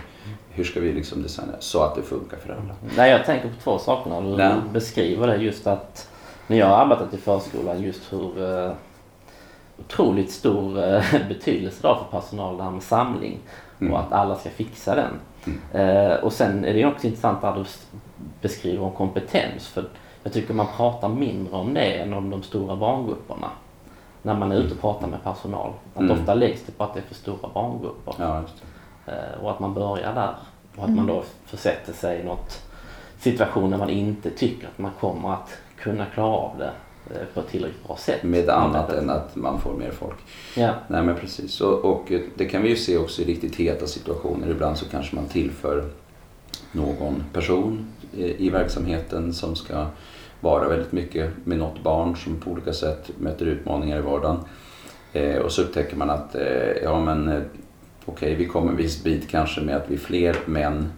Hur 0.50 0.64
ska 0.64 0.80
vi 0.80 0.92
liksom 0.92 1.22
designa 1.22 1.52
så 1.58 1.82
att 1.82 1.94
det 1.94 2.02
funkar 2.02 2.36
för 2.36 2.52
alla? 2.52 2.74
Nej, 2.96 3.10
jag 3.10 3.24
tänker 3.26 3.48
på 3.48 3.54
två 3.62 3.78
saker 3.78 4.10
när 4.10 4.20
du 4.36 4.42
Ja. 4.42 4.54
beskriver 4.72 5.26
det. 5.26 5.36
Just 5.36 5.66
att 5.66 6.08
när 6.46 6.56
jag 6.56 6.66
har 6.66 6.76
arbetat 6.76 7.14
i 7.14 7.16
förskolan 7.16 7.82
just 7.82 8.12
hur 8.12 8.64
eh, 8.66 8.72
otroligt 9.78 10.30
stor 10.30 10.78
eh, 10.84 11.02
betydelse 11.28 11.78
det 11.82 11.88
har 11.88 11.94
för 12.10 12.20
personal 12.20 12.56
det 12.56 12.62
här 12.62 12.70
med 12.70 12.82
samling 12.82 13.38
och 13.90 14.00
att 14.00 14.12
alla 14.12 14.34
ska 14.36 14.50
fixa 14.50 14.94
den. 14.94 15.12
Eh, 15.82 16.14
och 16.14 16.32
sen 16.32 16.64
är 16.64 16.72
det 16.72 16.78
ju 16.78 16.86
också 16.86 17.06
intressant 17.06 17.42
när 17.42 17.54
du 17.56 17.64
beskriver 18.42 18.82
om 18.84 18.92
kompetens 18.92 19.68
för 19.68 19.84
jag 20.22 20.32
tycker 20.32 20.54
man 20.54 20.66
pratar 20.76 21.08
mindre 21.08 21.56
om 21.56 21.74
det 21.74 21.92
än 21.94 22.12
om 22.14 22.30
de 22.30 22.42
stora 22.42 22.76
barngrupperna. 22.76 23.50
När 24.24 24.34
man 24.34 24.52
är 24.52 24.56
ute 24.56 24.74
och 24.74 24.80
pratar 24.80 25.06
med 25.06 25.22
personal. 25.24 25.72
Att 25.94 26.00
Mm. 26.00 26.20
ofta 26.20 26.34
läggs 26.34 26.62
det 26.66 26.72
på 26.72 26.84
att 26.84 26.94
det 26.94 27.00
är 27.00 27.04
för 27.04 27.14
stora 27.14 27.48
barngrupper. 27.54 28.14
Ja. 28.18 28.42
Eh, 29.06 29.42
Och 29.42 29.50
att 29.50 29.60
man 29.60 29.74
börjar 29.74 30.14
där. 30.14 30.34
Och 30.76 30.84
att 30.84 30.90
man 30.90 31.06
då 31.06 31.22
försätter 31.46 31.92
sig 31.92 32.20
i 32.20 32.24
något 32.24 32.62
situation 33.18 33.70
där 33.70 33.78
man 33.78 33.90
inte 33.90 34.30
tycker 34.30 34.66
att 34.66 34.78
man 34.78 34.90
kommer 35.00 35.32
att 35.34 35.50
kunna 35.76 36.06
klara 36.06 36.36
av 36.36 36.50
det 36.58 36.70
eh, 37.14 37.26
på 37.34 37.40
ett 37.40 37.48
tillräckligt 37.48 37.86
bra 37.86 37.96
sätt. 37.96 38.22
Med 38.22 38.48
annat 38.50 38.92
än 38.92 39.10
att 39.10 39.36
man 39.36 39.60
får 39.60 39.72
mer 39.72 39.90
folk. 39.90 40.16
Ja, 40.56 40.70
Nej 40.88 41.02
men 41.02 41.16
precis. 41.16 41.60
Och, 41.60 41.84
och 41.84 42.12
det 42.36 42.44
kan 42.44 42.62
vi 42.62 42.68
ju 42.68 42.76
se 42.76 42.98
också 42.98 43.22
i 43.22 43.24
riktigt 43.24 43.56
heta 43.56 43.86
situationer. 43.86 44.50
Ibland 44.50 44.76
så 44.78 44.84
kanske 44.88 45.16
man 45.16 45.26
tillför 45.26 45.90
någon 46.72 47.24
person 47.32 47.92
eh, 48.18 48.24
i 48.40 48.50
verksamheten 48.50 49.32
som 49.32 49.56
ska 49.56 49.86
vara 50.44 50.68
väldigt 50.68 50.92
mycket 50.92 51.30
med 51.44 51.58
något 51.58 51.82
barn 51.82 52.16
som 52.16 52.40
på 52.40 52.50
olika 52.50 52.72
sätt 52.72 53.10
möter 53.18 53.46
utmaningar 53.46 53.98
i 53.98 54.00
vardagen. 54.00 54.38
Eh, 55.12 55.36
och 55.36 55.52
så 55.52 55.62
upptäcker 55.62 55.96
man 55.96 56.10
att 56.10 56.34
eh, 56.34 56.82
ja 56.82 57.00
men 57.00 57.28
eh, 57.28 57.42
okej 58.04 58.34
vi 58.34 58.46
kommer 58.46 58.70
en 58.70 58.76
viss 58.76 59.04
bit 59.04 59.28
kanske 59.28 59.60
med 59.60 59.76
att 59.76 59.90
vi 59.90 59.94
är 59.94 59.98
fler 59.98 60.36
män. 60.46 60.92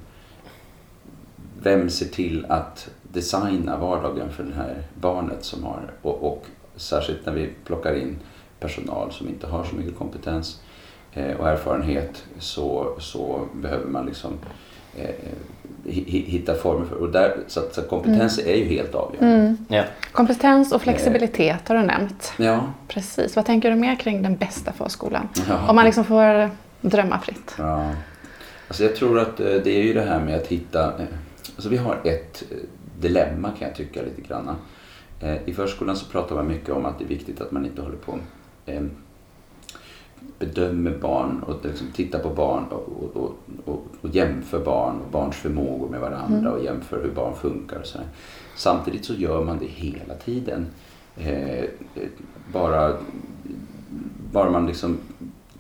vem 1.63 1.91
ser 1.91 2.07
till 2.07 2.47
att 2.49 2.91
designa 3.03 3.77
vardagen 3.77 4.31
för 4.31 4.45
det 4.45 4.55
här 4.55 4.83
barnet 4.95 5.45
som 5.45 5.65
har 5.65 5.93
och, 6.03 6.33
och 6.33 6.47
särskilt 6.77 7.27
när 7.27 7.33
vi 7.33 7.51
plockar 7.65 7.95
in 7.95 8.19
personal 8.61 9.13
som 9.13 9.29
inte 9.29 9.47
har 9.47 9.65
så 9.65 9.77
mycket 9.77 9.99
kompetens 9.99 10.61
eh, 11.13 11.37
och 11.37 11.49
erfarenhet 11.49 12.25
så, 12.39 12.97
så 12.99 13.49
behöver 13.55 13.87
man 13.87 14.07
liksom 14.07 14.33
eh, 14.33 14.39
hitta 15.89 16.55
former 16.55 16.85
för 16.87 16.97
och 16.97 17.09
där, 17.13 17.37
så, 17.47 17.61
att, 17.61 17.75
så 17.75 17.81
att 17.81 17.89
kompetens 17.89 18.39
är 18.39 18.55
ju 18.55 18.65
helt 18.65 18.95
avgörande. 18.95 19.37
Mm. 19.37 19.57
ja. 19.69 19.85
Kompetens 20.13 20.73
och 20.73 20.83
flexibilitet 20.83 21.69
har 21.69 21.77
du 21.77 21.83
nämnt. 21.83 22.33
Ja, 22.37 22.73
Precis. 22.89 23.37
Vad 23.37 23.45
tänker 23.47 23.71
du 23.71 23.77
mer 23.77 23.97
kring 23.97 24.23
den 24.23 24.37
bästa 24.37 24.73
förskolan? 24.73 25.29
Ja. 25.49 25.69
Om 25.69 25.77
man 25.77 25.85
liksom 25.85 26.05
får 26.05 26.51
drömma 26.81 27.19
fritt. 27.19 27.55
Ja. 27.59 27.91
Alltså 28.69 28.83
jag 28.85 28.97
tror 28.97 29.19
att 29.21 29.41
eh, 29.41 29.47
det 29.47 29.71
är 29.71 29.83
ju 29.83 29.95
det 29.95 30.03
här 30.03 30.21
med 30.21 30.37
att 30.37 30.47
hitta... 30.47 30.85
eh, 30.85 31.07
Alltså 31.57 31.69
vi 31.69 31.77
har 31.77 31.99
ett 32.05 32.43
eh, 32.51 32.57
dilemma 33.01 33.51
kan 33.59 33.69
jag 33.69 33.77
tycka 33.77 34.03
lite 34.03 34.29
grann. 34.29 34.57
Eh, 35.21 35.37
I 35.47 35.53
förskolan 35.55 35.97
så 35.97 36.07
pratar 36.07 36.35
man 36.37 36.49
mycket 36.49 36.71
om 36.71 36.87
att 36.87 36.99
det 36.99 37.05
är 37.05 37.09
viktigt 37.09 37.41
att 37.41 37.51
man 37.53 37.67
inte 37.67 37.83
håller 37.83 37.97
på 37.97 38.19
eh, 38.67 38.83
bedömer 40.39 40.99
barn 40.99 41.43
och 41.43 41.65
liksom 41.65 41.87
tittar 41.93 42.19
på 42.19 42.31
barn 42.31 42.65
och, 42.65 43.17
och, 43.17 43.39
och, 43.65 43.87
och 44.01 44.09
jämför 44.09 44.65
barn 44.65 45.01
och 45.01 45.11
barns 45.11 45.37
förmågor 45.37 45.89
med 45.89 46.01
varandra 46.01 46.53
och 46.53 46.65
jämför 46.65 47.03
hur 47.03 47.11
barn 47.11 47.35
funkar. 47.35 47.79
Och 47.79 47.87
så 47.87 47.99
här. 47.99 48.07
Samtidigt 48.57 49.05
så 49.05 49.15
gör 49.15 49.45
man 49.45 49.59
det 49.59 49.67
hela 49.67 50.15
tiden. 50.15 50.67
Eh, 51.17 51.59
eh, 51.61 51.69
bara, 52.53 52.97
bara 54.33 54.51
man 54.51 54.67
liksom 54.67 54.99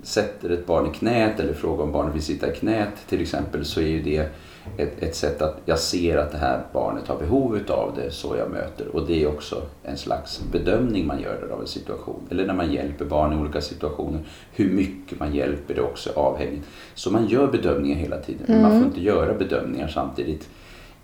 sätter 0.03 0.51
ett 0.51 0.67
barn 0.67 0.87
i 0.87 0.95
knät 0.95 1.41
eller 1.41 1.55
frågar 1.55 1.85
om 1.85 1.93
barnet 1.93 2.15
vill 2.15 2.23
sitta 2.23 2.53
i 2.53 2.57
knät 2.57 3.07
till 3.09 3.21
exempel 3.21 3.65
så 3.65 3.81
är 3.81 3.87
ju 3.87 4.03
det 4.03 4.31
ett, 4.76 5.02
ett 5.02 5.14
sätt 5.14 5.42
att 5.42 5.56
jag 5.64 5.78
ser 5.78 6.16
att 6.16 6.32
det 6.32 6.38
här 6.38 6.62
barnet 6.73 7.08
har 7.08 7.18
behov 7.18 7.56
utav 7.56 7.92
det 7.96 8.11
så 8.11 8.37
jag 8.37 8.50
möter 8.50 8.96
och 8.96 9.06
det 9.06 9.23
är 9.23 9.28
också 9.28 9.62
en 9.82 9.96
slags 9.96 10.42
bedömning 10.52 11.06
man 11.06 11.20
gör 11.20 11.49
av 11.52 11.61
en 11.61 11.66
situation. 11.66 12.20
Eller 12.30 12.46
när 12.46 12.54
man 12.54 12.73
hjälper 12.73 13.04
barn 13.04 13.32
i 13.32 13.37
olika 13.37 13.61
situationer. 13.61 14.20
Hur 14.52 14.70
mycket 14.70 15.18
man 15.20 15.35
hjälper 15.35 15.75
det 15.75 15.80
också 15.80 16.11
avhängigt. 16.14 16.66
Så 16.94 17.11
man 17.11 17.26
gör 17.26 17.46
bedömningar 17.46 17.96
hela 17.96 18.18
tiden 18.18 18.44
men 18.46 18.62
man 18.62 18.70
får 18.70 18.88
inte 18.88 19.00
göra 19.00 19.35
bedömningar 19.35 19.88
samtidigt 19.88 20.49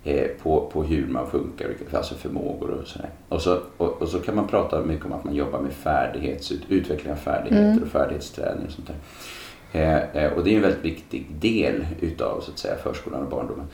eh, 0.05 0.29
på, 0.43 0.71
på 0.73 0.83
hur 0.83 1.07
man 1.07 1.31
funkar, 1.31 1.67
alltså 1.93 2.15
förmågor 2.15 2.71
och 2.71 2.87
sådär. 2.87 3.11
Och 3.29 3.43
så, 3.43 3.59
och, 3.77 4.03
och 4.03 4.09
så 4.09 4.19
kan 4.19 4.37
man 4.37 4.47
prata 4.47 4.81
mycket 4.81 5.07
om 5.07 5.13
att 5.13 5.25
man 5.25 5.35
jobbar 5.35 5.61
med 5.61 5.73
färdighets, 5.73 6.53
utveckling 6.69 7.13
av 7.13 7.17
färdigheter 7.17 7.83
och 7.83 7.89
färdighetsträning 7.89 8.67
och 8.67 8.73
sånt 8.73 8.87
där. 8.87 8.97
Eh, 9.73 10.17
eh, 10.17 10.33
och 10.33 10.45
det 10.45 10.51
är 10.51 10.57
en 10.57 10.63
väldigt 10.63 10.85
viktig 10.85 11.27
del 11.31 11.87
utav 12.01 12.41
så 12.41 12.51
att 12.51 12.59
säga, 12.59 12.77
förskolan 12.77 13.23
och 13.23 13.31
barndomen. 13.31 13.67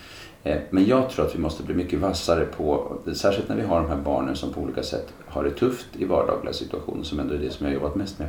Eh, 0.45 0.59
men 0.71 0.87
jag 0.87 1.11
tror 1.11 1.27
att 1.27 1.35
vi 1.35 1.39
måste 1.39 1.63
bli 1.63 1.75
mycket 1.75 1.99
vassare 1.99 2.45
på, 2.45 2.97
särskilt 3.15 3.49
när 3.49 3.57
vi 3.57 3.63
har 3.63 3.81
de 3.81 3.89
här 3.89 3.97
barnen 3.97 4.37
som 4.37 4.53
på 4.53 4.61
olika 4.61 4.83
sätt 4.83 5.13
har 5.27 5.45
det 5.45 5.51
tufft 5.51 5.87
i 5.99 6.05
vardagliga 6.05 6.53
situationer, 6.53 7.03
som 7.03 7.21
ändå 7.21 7.35
är 7.35 7.39
det 7.39 7.51
som 7.51 7.67
jag 7.67 7.73
har 7.73 7.81
jobbat 7.81 7.97
mest 7.97 8.19
med. 8.19 8.29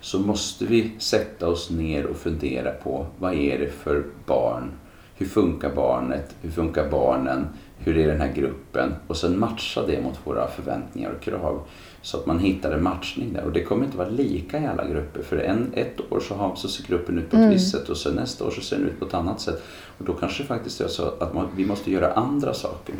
Så 0.00 0.18
måste 0.18 0.64
vi 0.64 0.90
sätta 0.98 1.48
oss 1.48 1.70
ner 1.70 2.06
och 2.06 2.16
fundera 2.16 2.70
på 2.70 3.06
vad 3.18 3.34
är 3.34 3.58
det 3.58 3.68
för 3.68 4.04
barn? 4.26 4.70
Hur 5.14 5.26
funkar 5.26 5.74
barnet? 5.74 6.36
Hur 6.40 6.50
funkar 6.50 6.90
barnen? 6.90 7.46
Hur 7.78 7.98
är 7.98 8.08
den 8.08 8.20
här 8.20 8.32
gruppen? 8.32 8.94
Och 9.06 9.16
sen 9.16 9.38
matcha 9.38 9.86
det 9.86 10.02
mot 10.02 10.18
våra 10.24 10.48
förväntningar 10.48 11.10
och 11.10 11.22
krav. 11.22 11.62
Så 12.02 12.16
att 12.16 12.26
man 12.26 12.38
hittar 12.38 12.72
en 12.72 12.82
matchning 12.82 13.32
där. 13.32 13.44
Och 13.44 13.52
det 13.52 13.64
kommer 13.64 13.84
inte 13.84 13.96
vara 13.96 14.08
lika 14.08 14.58
i 14.58 14.66
alla 14.66 14.88
grupper. 14.88 15.22
För 15.22 15.36
en, 15.36 15.72
ett 15.74 16.00
år 16.12 16.20
så, 16.20 16.34
har, 16.34 16.54
så 16.54 16.68
ser 16.68 16.84
gruppen 16.88 17.18
ut 17.18 17.30
på 17.30 17.36
ett 17.36 17.52
visst 17.52 17.70
sätt 17.70 17.88
och 17.88 17.96
sen 17.96 18.14
nästa 18.14 18.44
år 18.44 18.50
så 18.50 18.60
ser 18.60 18.76
den 18.76 18.86
ut 18.86 18.98
på 18.98 19.06
ett 19.06 19.14
annat 19.14 19.40
sätt. 19.40 19.62
Och 19.98 20.04
då 20.04 20.12
kanske 20.12 20.42
det 20.42 20.46
faktiskt 20.46 20.80
är 20.80 20.88
så 20.88 21.14
att 21.20 21.34
man, 21.34 21.48
vi 21.56 21.66
måste 21.66 21.90
göra 21.90 22.12
andra 22.12 22.54
saker. 22.54 22.94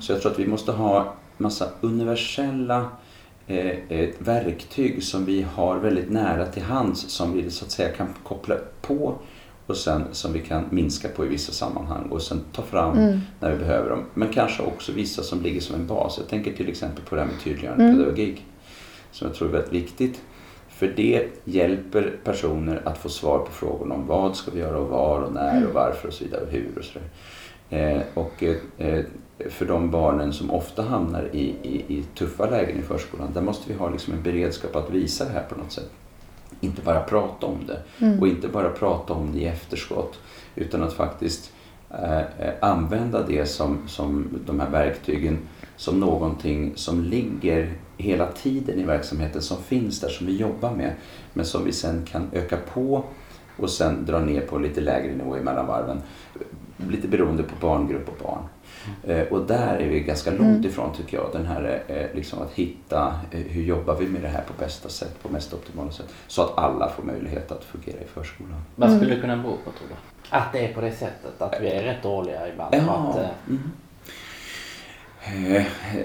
Så 0.00 0.12
jag 0.12 0.22
tror 0.22 0.32
att 0.32 0.38
vi 0.38 0.46
måste 0.46 0.72
ha 0.72 1.14
massa 1.36 1.68
universella 1.80 2.88
eh, 3.46 4.08
verktyg 4.18 5.02
som 5.04 5.24
vi 5.24 5.46
har 5.54 5.76
väldigt 5.76 6.10
nära 6.10 6.46
till 6.46 6.62
hands 6.62 7.00
som 7.00 7.32
vi 7.32 7.50
så 7.50 7.64
att 7.64 7.70
säga 7.70 7.88
kan 7.88 8.06
koppla 8.24 8.54
på 8.80 9.14
och 9.70 9.76
sen 9.76 10.04
som 10.12 10.32
vi 10.32 10.40
kan 10.40 10.64
minska 10.70 11.08
på 11.08 11.24
i 11.24 11.28
vissa 11.28 11.52
sammanhang 11.52 12.06
och 12.10 12.22
sen 12.22 12.40
ta 12.52 12.62
fram 12.62 13.20
när 13.40 13.52
vi 13.52 13.58
behöver 13.58 13.90
dem. 13.90 14.04
Men 14.14 14.28
kanske 14.28 14.62
också 14.62 14.92
vissa 14.92 15.22
som 15.22 15.42
ligger 15.42 15.60
som 15.60 15.74
en 15.74 15.86
bas. 15.86 16.18
Jag 16.18 16.28
tänker 16.28 16.52
till 16.52 16.68
exempel 16.68 17.04
på 17.04 17.14
det 17.14 17.20
här 17.20 17.28
med 17.28 17.40
tydliggörande 17.40 17.92
pedagogik 17.92 18.44
som 19.12 19.26
jag 19.26 19.36
tror 19.36 19.48
är 19.48 19.52
väldigt 19.52 19.72
viktigt. 19.72 20.20
För 20.68 20.92
det 20.96 21.28
hjälper 21.44 22.16
personer 22.24 22.82
att 22.84 22.98
få 22.98 23.08
svar 23.08 23.38
på 23.38 23.52
frågor 23.52 23.92
om 23.92 24.06
vad 24.06 24.36
ska 24.36 24.50
vi 24.50 24.60
göra 24.60 24.78
och 24.78 24.88
var 24.88 25.20
och 25.20 25.32
när 25.32 25.66
och 25.66 25.74
varför 25.74 26.08
och 26.08 26.14
så 26.14 26.24
vidare 26.24 26.40
och 26.40 26.52
hur 26.52 26.78
och 26.78 26.84
sådär. 26.84 27.08
Eh, 27.70 28.02
och 28.14 28.42
eh, 28.78 29.04
för 29.48 29.66
de 29.66 29.90
barnen 29.90 30.32
som 30.32 30.50
ofta 30.50 30.82
hamnar 30.82 31.28
i, 31.32 31.54
i, 31.62 31.84
i 31.88 32.04
tuffa 32.14 32.50
lägen 32.50 32.78
i 32.78 32.82
förskolan, 32.82 33.28
där 33.34 33.40
måste 33.40 33.72
vi 33.72 33.78
ha 33.78 33.90
liksom 33.90 34.14
en 34.14 34.22
beredskap 34.22 34.76
att 34.76 34.90
visa 34.90 35.24
det 35.24 35.30
här 35.30 35.44
på 35.48 35.58
något 35.58 35.72
sätt. 35.72 35.90
Inte 36.60 36.82
bara 36.82 37.00
prata 37.00 37.46
om 37.46 37.58
det 37.66 38.06
och 38.20 38.28
inte 38.28 38.48
bara 38.48 38.70
prata 38.70 39.12
om 39.12 39.32
det 39.32 39.38
i 39.38 39.46
efterskott 39.46 40.18
utan 40.54 40.82
att 40.82 40.92
faktiskt 40.92 41.52
eh, 41.90 42.18
eh, 42.18 42.54
använda 42.60 43.26
det 43.26 43.46
som, 43.46 43.88
som 43.88 44.28
de 44.46 44.60
här 44.60 44.70
verktygen 44.70 45.38
som 45.76 46.00
någonting 46.00 46.72
som 46.76 47.04
ligger 47.04 47.72
hela 47.96 48.26
tiden 48.26 48.80
i 48.80 48.84
verksamheten, 48.84 49.42
som 49.42 49.62
finns 49.62 50.00
där, 50.00 50.08
som 50.08 50.26
vi 50.26 50.36
jobbar 50.36 50.72
med 50.72 50.92
men 51.32 51.44
som 51.44 51.64
vi 51.64 51.72
sen 51.72 52.06
kan 52.06 52.30
öka 52.32 52.56
på 52.74 53.04
och 53.56 53.70
sen 53.70 54.04
dra 54.06 54.18
ner 54.18 54.40
på 54.40 54.58
lite 54.58 54.80
lägre 54.80 55.16
nivå 55.16 55.36
i 55.36 55.40
mellanvarven. 55.40 56.02
Lite 56.88 57.08
beroende 57.08 57.42
på 57.42 57.54
barngrupp 57.60 58.08
och 58.08 58.24
barn. 58.24 58.42
Eh, 59.06 59.22
och 59.22 59.46
där 59.46 59.76
är 59.76 59.88
vi 59.88 60.00
ganska 60.00 60.30
långt 60.30 60.64
ifrån 60.64 60.94
tycker 60.96 61.16
jag. 61.16 61.26
Den 61.32 61.46
här 61.46 61.82
eh, 61.88 62.16
liksom 62.16 62.42
att 62.42 62.52
hitta 62.52 63.14
eh, 63.30 63.40
hur 63.40 63.62
jobbar 63.62 63.94
vi 63.96 64.06
med 64.06 64.22
det 64.22 64.28
här 64.28 64.42
på 64.42 64.52
bästa 64.64 64.88
sätt, 64.88 65.22
på 65.22 65.28
mest 65.32 65.54
optimala 65.54 65.90
sätt. 65.90 66.06
Så 66.26 66.42
att 66.42 66.58
alla 66.58 66.88
får 66.88 67.02
möjlighet 67.02 67.52
att 67.52 67.64
fungera 67.64 67.96
i 68.00 68.06
förskolan. 68.14 68.60
Vad 68.76 68.96
skulle 68.96 69.14
det 69.14 69.20
kunna 69.20 69.36
bero 69.36 69.52
på 69.64 69.70
tror 69.70 69.88
du? 69.88 69.94
Att 70.30 70.52
det 70.52 70.58
är 70.64 70.74
på 70.74 70.80
det 70.80 70.92
sättet, 70.92 71.42
att 71.42 71.54
vi 71.60 71.68
är 71.68 71.82
rätt 71.82 72.02
dåliga 72.02 72.48
ibland. 72.48 72.74
Ja. 72.74 73.08
Att, 73.10 73.16
eh, 73.18 73.28
Mm. 73.48 73.70
Eh, 75.56 75.62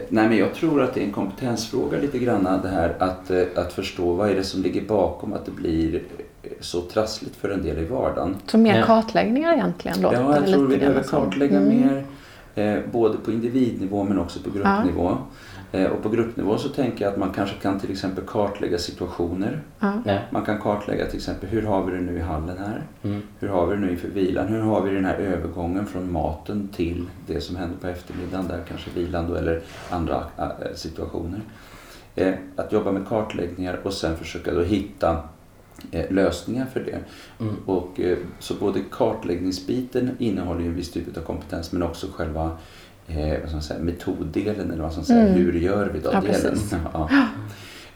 nej 0.10 0.27
men 0.30 0.38
jag 0.38 0.54
tror 0.54 0.84
att 0.84 0.94
det 0.94 1.01
är 1.01 1.06
en 1.06 1.12
kompetensfråga 1.12 1.98
lite 1.98 2.20
grann 2.20 2.60
det 2.63 2.70
här 2.70 2.96
att, 3.00 3.32
eh, 3.32 3.44
att 3.56 3.74
förstå 3.74 4.13
vad 4.13 4.30
är 4.30 4.36
det 4.36 4.44
som 4.44 4.62
ligger 4.62 4.82
bakom 4.82 5.34
att 5.34 5.46
det 5.46 5.51
blir 5.51 5.96
eh, 6.44 6.50
så 6.60 6.82
trassligt 6.82 7.36
för 7.36 7.50
en 7.50 7.63
del 7.63 7.80
i 7.80 7.86
vardagen. 7.86 8.36
Så 8.48 8.58
mer 8.58 8.82
kartläggningar 8.84 9.54
egentligen 9.54 10.01
låter 10.01 10.22
Ja, 10.22 10.36
jag 10.36 10.48
tror 10.48 10.68
vi 10.68 10.77
behöver 10.77 11.04
kartlägga 11.04 11.58
Mm. 11.58 11.70
mer. 11.88 12.06
Eh, 12.56 12.80
både 12.92 13.18
på 13.18 13.32
individnivå 13.32 14.04
men 14.04 14.20
också 14.20 14.40
på 14.40 14.50
gruppnivå. 14.50 15.18
Eh, 15.72 15.88
och 15.88 16.04
på 16.04 16.10
gruppnivå 16.10 16.58
så 16.58 16.70
tänker 16.70 17.06
jag 17.06 17.12
att 17.12 17.20
man 17.20 17.32
kanske 17.32 17.56
kan 17.56 17.80
till 17.80 17.92
exempel 17.92 18.24
kartlägga 18.28 18.78
situationer. 18.78 19.62
Ja. 19.80 19.94
ja. 20.06 20.20
Man 20.30 20.46
kan 20.46 20.62
kartlägga 20.62 21.06
till 21.06 21.18
exempel 21.18 21.50
hur 21.50 21.62
har 21.62 21.86
vi 21.86 21.92
det 21.92 22.02
nu 22.02 22.18
i 22.18 22.22
hallen 22.22 22.58
här? 22.58 22.84
Mm. 23.04 23.22
Hur 23.40 23.48
har 23.48 23.66
vi 23.66 23.76
det 23.76 23.82
nu 23.82 23.92
inför 23.92 24.08
vilan? 24.08 24.48
Hur 24.48 24.62
har 24.62 24.82
vi 24.82 24.96
den 24.96 25.06
här 25.06 25.16
övergången 25.16 25.86
från 25.86 26.12
maten 26.12 26.70
till 26.76 27.06
det 27.28 27.42
som 27.42 27.56
händer 27.56 27.78
på 27.78 27.88
eftermiddagen, 27.88 28.48
där 28.48 28.60
kanske 28.68 28.90
vilan 28.96 29.30
då, 29.30 29.36
eller 29.36 29.62
andra 29.90 30.24
äh, 30.38 30.76
situationer. 30.76 31.42
Eh, 32.16 32.34
att 32.56 32.72
jobba 32.72 32.92
med 32.92 33.08
kartläggningar 33.08 33.80
och 33.84 33.94
sen 33.94 34.18
försöka 34.18 34.54
då 34.54 34.62
hitta 34.62 35.12
eh, 35.12 35.20
lösningar 36.10 36.65
för 36.65 36.79
det. 36.79 37.00
Mm. 37.44 37.55
Och, 37.65 38.00
eh, 38.00 38.17
så 38.39 38.53
både 38.53 38.79
kartläggningsbiten 38.91 40.10
innehåller 40.20 40.62
ju 40.62 40.67
en 40.67 40.75
viss 40.75 40.91
typ 40.91 41.17
av 41.17 41.22
kompetens 41.22 41.72
men 41.72 41.84
också 41.84 42.08
själva 42.13 42.58
eh, 43.08 43.29
vad 43.39 43.41
ska 43.48 43.51
man 43.51 43.62
säga, 43.62 43.79
metoddelen 43.79 44.72
eller 44.72 44.84
vad 44.84 44.96
man 44.96 45.05
säga, 45.05 45.22
Mm. 45.22 45.34
hur 45.34 45.53
gör 45.53 45.89
vi 45.94 46.00
då 46.00 46.10
Ja, 46.13 46.22
delen. 46.22 46.58
Ja. 46.94 47.10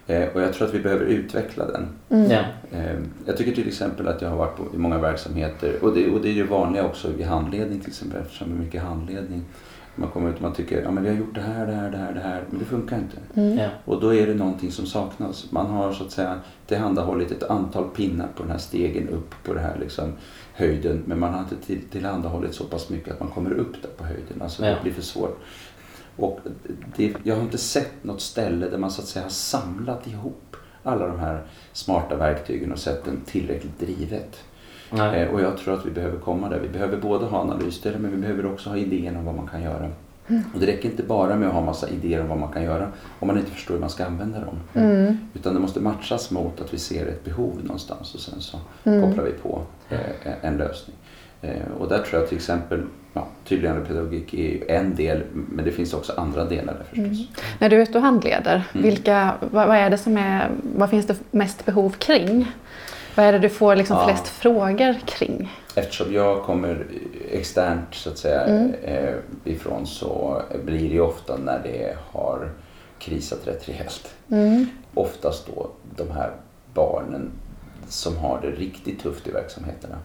Eh, 0.07 0.27
och 0.29 0.41
jag 0.41 0.53
tror 0.53 0.67
att 0.67 0.73
vi 0.73 0.79
behöver 0.79 1.05
utveckla 1.05 1.65
den. 1.65 1.87
Mm. 2.09 2.31
Ja. 2.31 2.43
Eh, 2.77 2.99
Jag 3.25 3.37
tycker 3.37 3.51
till 3.51 3.67
exempel 3.67 4.07
att 4.07 4.21
jag 4.21 4.29
har 4.29 4.37
varit 4.37 4.57
på, 4.57 4.63
i 4.75 4.77
många 4.77 4.97
verksamheter 4.97 5.75
och 5.83 5.93
det, 5.95 6.09
och 6.09 6.21
det 6.21 6.29
är 6.29 6.33
ju 6.33 6.47
vanliga 6.47 6.85
också 6.85 7.07
i 7.19 7.23
handledning 7.23 7.79
till 7.79 7.89
exempel 7.89 8.21
eftersom 8.21 8.49
det 8.49 8.55
är 8.55 8.65
mycket 8.65 8.81
handledning. 8.81 9.41
Man 9.99 10.09
kommer 10.09 10.29
ut 10.29 10.35
och 10.35 10.41
man 10.41 10.53
tycker 10.53 10.81
ja, 10.81 10.91
men 10.91 11.03
vi 11.03 11.09
har 11.09 11.15
gjort 11.15 11.35
det 11.35 11.41
här, 11.41 11.65
det 11.67 11.73
här, 11.73 11.91
det 11.91 11.97
här, 11.97 12.13
det 12.13 12.19
här, 12.19 12.43
men 12.49 12.59
det 12.59 12.65
funkar 12.65 12.97
inte. 12.99 13.41
Ja. 13.61 13.69
Och 13.85 14.01
då 14.01 14.13
är 14.15 14.27
det 14.27 14.33
någonting 14.33 14.71
som 14.71 14.85
saknas. 14.85 15.51
Man 15.51 15.65
har 15.65 15.93
så 15.93 16.03
att 16.03 16.11
säga 16.11 16.39
tillhandahållit 16.67 17.31
ett 17.31 17.43
antal 17.43 17.89
pinnar 17.89 18.27
på 18.35 18.43
den 18.43 18.51
här 18.51 18.57
stegen 18.57 19.09
upp 19.09 19.35
på 19.43 19.53
den 19.53 19.63
här 19.63 19.77
liksom, 19.79 20.13
höjden. 20.53 21.03
Men 21.05 21.19
man 21.19 21.33
har 21.33 21.39
inte 21.39 21.55
till, 21.55 21.81
tillhandahållit 21.91 22.53
så 22.53 22.63
pass 22.63 22.89
mycket 22.89 23.13
att 23.13 23.19
man 23.19 23.29
kommer 23.29 23.51
upp 23.51 23.81
där 23.81 23.89
på 23.97 24.03
höjden. 24.03 24.41
Alltså 24.41 24.65
Ja. 24.65 24.71
det 24.71 24.81
blir 24.83 24.93
för 24.93 25.01
svårt. 25.01 25.39
Och 26.15 26.39
det, 26.95 27.13
jag 27.23 27.35
har 27.35 27.43
inte 27.43 27.57
sett 27.57 28.03
något 28.03 28.21
ställe 28.21 28.69
där 28.69 28.77
man 28.77 28.91
så 28.91 29.01
att 29.01 29.07
säga 29.07 29.23
har 29.23 29.29
samlat 29.29 30.07
ihop 30.07 30.55
alla 30.83 31.07
de 31.07 31.19
här 31.19 31.43
smarta 31.73 32.15
verktygen 32.15 32.71
och 32.71 32.79
sett 32.79 33.05
den 33.05 33.21
tillräckligt 33.25 33.79
drivet. 33.79 34.43
Eh, 34.93 35.27
och 35.33 35.41
jag 35.41 35.57
tror 35.57 35.73
att 35.73 35.85
vi 35.85 35.91
behöver 35.91 36.19
komma 36.19 36.49
där. 36.49 36.59
Vi 36.59 36.69
behöver 36.69 36.97
både 36.97 37.25
ha 37.25 37.39
analysdelar 37.41 37.99
men 37.99 38.11
vi 38.11 38.17
behöver 38.17 38.45
också 38.53 38.69
ha 38.69 38.77
idéer 38.77 39.17
om 39.17 39.25
vad 39.25 39.35
man 39.35 39.47
kan 39.47 39.61
göra. 39.61 39.89
Och 40.53 40.59
det 40.59 40.65
räcker 40.65 40.89
inte 40.89 41.03
bara 41.03 41.35
med 41.35 41.47
att 41.47 41.53
ha 41.53 41.61
massa 41.61 41.89
idéer 41.89 42.21
om 42.21 42.27
vad 42.27 42.37
man 42.39 42.51
kan 42.51 42.63
göra 42.63 42.87
om 43.19 43.27
man 43.27 43.37
inte 43.37 43.51
förstår 43.51 43.73
hur 43.73 43.81
man 43.81 43.89
ska 43.89 44.05
använda 44.05 44.39
dem. 44.39 44.55
Mm. 44.73 45.17
Utan 45.33 45.53
det 45.53 45.59
måste 45.59 45.79
matchas 45.79 46.31
mot 46.31 46.61
att 46.61 46.73
vi 46.73 46.77
ser 46.77 47.05
ett 47.05 47.25
behov 47.25 47.59
någonstans 47.63 48.13
och 48.13 48.19
sen 48.19 48.41
så 48.41 48.57
kopplar 48.83 49.23
vi 49.23 49.31
på 49.31 49.61
eh, 49.89 49.99
en 50.41 50.57
lösning. 50.57 50.95
Eh, 51.41 51.51
och 51.79 51.89
där 51.89 51.97
tror 51.99 52.19
jag 52.21 52.29
till 52.29 52.37
exempel 52.37 52.83
ja, 53.13 53.27
tydliggörande 53.47 53.85
pedagogik 53.85 54.33
är 54.33 54.71
en 54.71 54.95
del 54.95 55.23
men 55.33 55.65
det 55.65 55.71
finns 55.71 55.93
också 55.93 56.13
andra 56.17 56.45
delar 56.45 56.73
där 56.73 56.83
förstås. 57.03 57.27
När 57.59 57.69
du 57.69 57.75
är 57.75 57.81
ute 57.81 57.97
och 57.97 58.03
handleder, 58.03 58.63
Mm. 58.73 58.83
vilka, 58.83 59.33
vad, 59.39 59.67
vad, 59.67 59.77
är 59.77 59.89
det 59.89 59.97
som 59.97 60.17
är, 60.17 60.49
vad 60.75 60.89
finns 60.89 61.05
det 61.05 61.15
mest 61.31 61.65
behov 61.65 61.89
kring? 61.89 62.51
Vad 63.15 63.25
är 63.25 63.31
det 63.31 63.39
du 63.39 63.49
får 63.49 63.75
liksom 63.75 63.97
Ja. 63.97 64.05
flest 64.07 64.27
frågor 64.27 64.95
kring? 65.05 65.51
Eftersom 65.75 66.13
jag 66.13 66.43
kommer 66.43 66.85
externt 67.31 67.85
så 67.95 68.09
att 68.09 68.17
säga 68.17 68.41
Mm. 68.41 68.73
eh, 68.83 69.13
ifrån 69.43 69.87
så 69.87 70.41
blir 70.65 70.89
det 70.89 70.99
ofta 70.99 71.37
när 71.37 71.59
det 71.63 71.97
har 72.11 72.49
krisat 72.99 73.39
rätt 73.47 73.69
rejält. 73.69 74.13
Mm. 74.31 74.65
Oftast 74.93 75.47
då 75.55 75.69
de 75.95 76.11
här 76.11 76.31
barnen 76.73 77.31
som 77.89 78.17
har 78.17 78.39
det 78.41 78.47
riktigt 78.51 79.01
tufft 79.01 79.27
i 79.27 79.31
verksamheterna. 79.31 79.95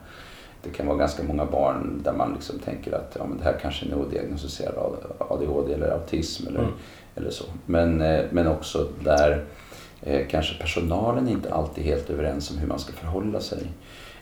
Det 0.63 0.69
kan 0.69 0.87
vara 0.87 0.97
ganska 0.97 1.23
många 1.23 1.45
barn 1.45 2.01
där 2.03 2.13
man 2.13 2.33
liksom 2.33 2.59
tänker 2.59 2.91
att 2.95 3.15
ja, 3.19 3.25
men 3.27 3.37
det 3.37 3.43
här 3.43 3.57
kanske 3.61 3.85
är 3.85 3.89
en 3.91 3.99
odiagnostiserad 3.99 4.75
ADHD 5.17 5.73
eller 5.73 5.89
autism 5.91 6.47
eller, 6.47 6.59
Mm. 6.59 6.71
eller 7.15 7.29
så. 7.29 7.45
Men, 7.65 8.01
eh, 8.01 8.25
men 8.31 8.47
också 8.47 8.87
där 9.03 9.43
kanske 10.29 10.61
personalen 10.61 11.27
inte 11.29 11.53
alltid 11.53 11.85
är 11.85 11.89
helt 11.89 12.09
överens 12.09 12.51
om 12.51 12.57
hur 12.57 12.67
man 12.67 12.79
ska 12.79 12.93
förhålla 12.93 13.39
sig. 13.39 13.59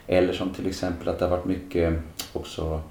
Eller 0.07 0.33
som 0.33 0.49
till 0.49 0.67
exempel 0.67 1.09
att 1.09 1.19
det 1.19 1.25
har 1.25 1.29
varit 1.31 1.45
mycket 1.45 1.93
också 2.33 2.81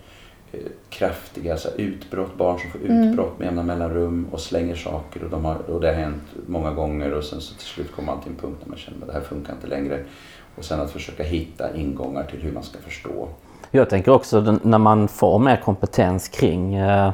eh, 0.52 0.60
kraftiga 0.90 1.56
så 1.56 1.68
här, 1.68 1.80
utbrott, 1.80 2.36
barn 2.38 2.58
som 2.60 2.70
får 2.70 2.78
Mm. 2.88 3.08
utbrott 3.08 3.38
med 3.38 3.46
jämna 3.46 3.62
mellanrum 3.62 4.26
och 4.32 4.40
slänger 4.40 4.74
saker 4.74 5.24
och, 5.24 5.30
de 5.30 5.44
har, 5.44 5.56
och 5.70 5.80
det 5.80 5.86
har 5.86 5.94
hänt 5.94 6.22
många 6.46 6.70
gånger 6.70 7.12
och 7.14 7.24
sen 7.24 7.40
så 7.40 7.54
till 7.54 7.66
slut 7.66 7.92
kommer 7.96 8.12
man 8.12 8.22
till 8.22 8.30
en 8.32 8.36
punkt 8.38 8.56
där 8.62 8.68
man 8.68 8.78
känner 8.78 9.00
att 9.00 9.06
det 9.06 9.12
här 9.12 9.20
funkar 9.20 9.52
inte 9.52 9.66
längre. 9.66 10.04
Och 10.56 10.64
sen 10.64 10.80
att 10.80 10.90
försöka 10.90 11.22
hitta 11.22 11.76
ingångar 11.76 12.24
till 12.24 12.40
hur 12.40 12.52
man 12.52 12.62
ska 12.62 12.78
förstå. 12.78 13.28
Jag 13.70 13.90
tänker 13.90 14.12
också 14.12 14.58
när 14.62 14.78
man 14.78 15.08
får 15.08 15.38
mer 15.38 15.56
kompetens 15.56 16.28
kring 16.28 16.74
eh, 16.74 17.12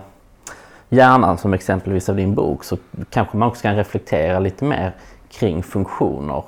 hjärnan 0.88 1.38
som 1.38 1.54
exempelvis 1.54 2.08
av 2.08 2.16
din 2.16 2.34
bok 2.34 2.64
så 2.64 2.76
kanske 3.10 3.36
man 3.36 3.48
också 3.48 3.62
kan 3.62 3.76
reflektera 3.76 4.38
lite 4.38 4.64
mer 4.64 4.92
kring 5.28 5.62
funktioner 5.62 6.44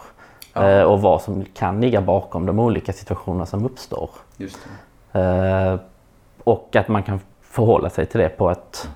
Ja. 0.53 0.69
eh, 0.69 0.83
och 0.83 1.01
vad 1.03 1.23
som 1.23 1.45
kan 1.55 1.81
ligga 1.81 2.01
bakom 2.01 2.47
de 2.47 2.59
olika 2.59 2.93
situationerna 2.93 3.47
som 3.47 3.64
uppstår. 3.64 4.11
Just 4.37 4.59
det. 5.12 5.21
Eh, 5.21 5.79
och 6.45 6.77
att 6.77 6.88
man 6.88 7.03
kan 7.03 7.21
förhålla 7.43 7.90
sig 7.90 8.07
till 8.07 8.21
det 8.21 8.29
på 8.29 8.51
ett, 8.51 8.88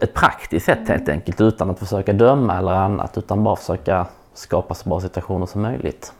ett 0.00 0.14
praktiskt 0.14 0.66
sätt 0.66 0.88
helt 0.88 1.08
enkelt 1.08 1.40
utan 1.40 1.70
att 1.70 1.78
försöka 1.78 2.12
döma 2.12 2.58
eller 2.58 2.72
annat 2.72 3.18
utan 3.18 3.44
bara 3.44 3.56
försöka 3.56 4.06
skapa 4.34 4.74
så 4.74 4.88
bra 4.88 5.00
situationer 5.00 5.46
som 5.46 5.62
möjligt. 5.62 6.12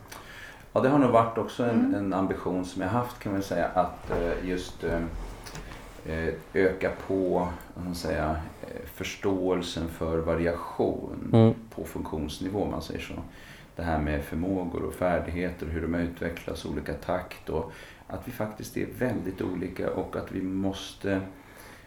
Ja, 0.73 0.81
det 0.81 0.89
har 0.89 0.97
nog 0.99 1.09
varit 1.11 1.37
också 1.37 1.63
en, 1.63 1.95
en 1.95 2.13
ambition 2.13 2.65
som 2.65 2.81
jag 2.81 2.89
haft 2.89 3.19
kan 3.19 3.31
man 3.31 3.41
säga 3.41 3.67
att 3.73 4.11
eh, 4.11 4.49
just 4.49 4.83
öka 6.53 6.91
på 7.07 7.47
vad 7.73 7.85
man 7.85 7.95
säga, 7.95 8.29
eh, 8.61 8.85
förståelsen 8.93 9.89
för 9.89 10.17
variation 10.17 11.29
Mm. 11.33 11.53
på 11.75 11.83
funktionsnivå 11.83 12.65
man 12.65 12.81
säger 12.81 12.99
så. 12.99 13.13
Det 13.75 13.83
här 13.83 13.99
med 13.99 14.23
förmågor 14.23 14.83
och 14.83 14.93
färdigheter 14.93 15.65
hur 15.65 15.81
de 15.81 15.95
utvecklas 15.95 16.65
olika 16.65 16.93
takt 16.93 17.49
och 17.49 17.71
att 18.07 18.27
vi 18.27 18.31
faktiskt 18.31 18.77
är 18.77 18.87
väldigt 18.99 19.41
olika 19.41 19.91
och 19.91 20.15
att 20.15 20.31
vi 20.31 20.41
måste 20.41 21.21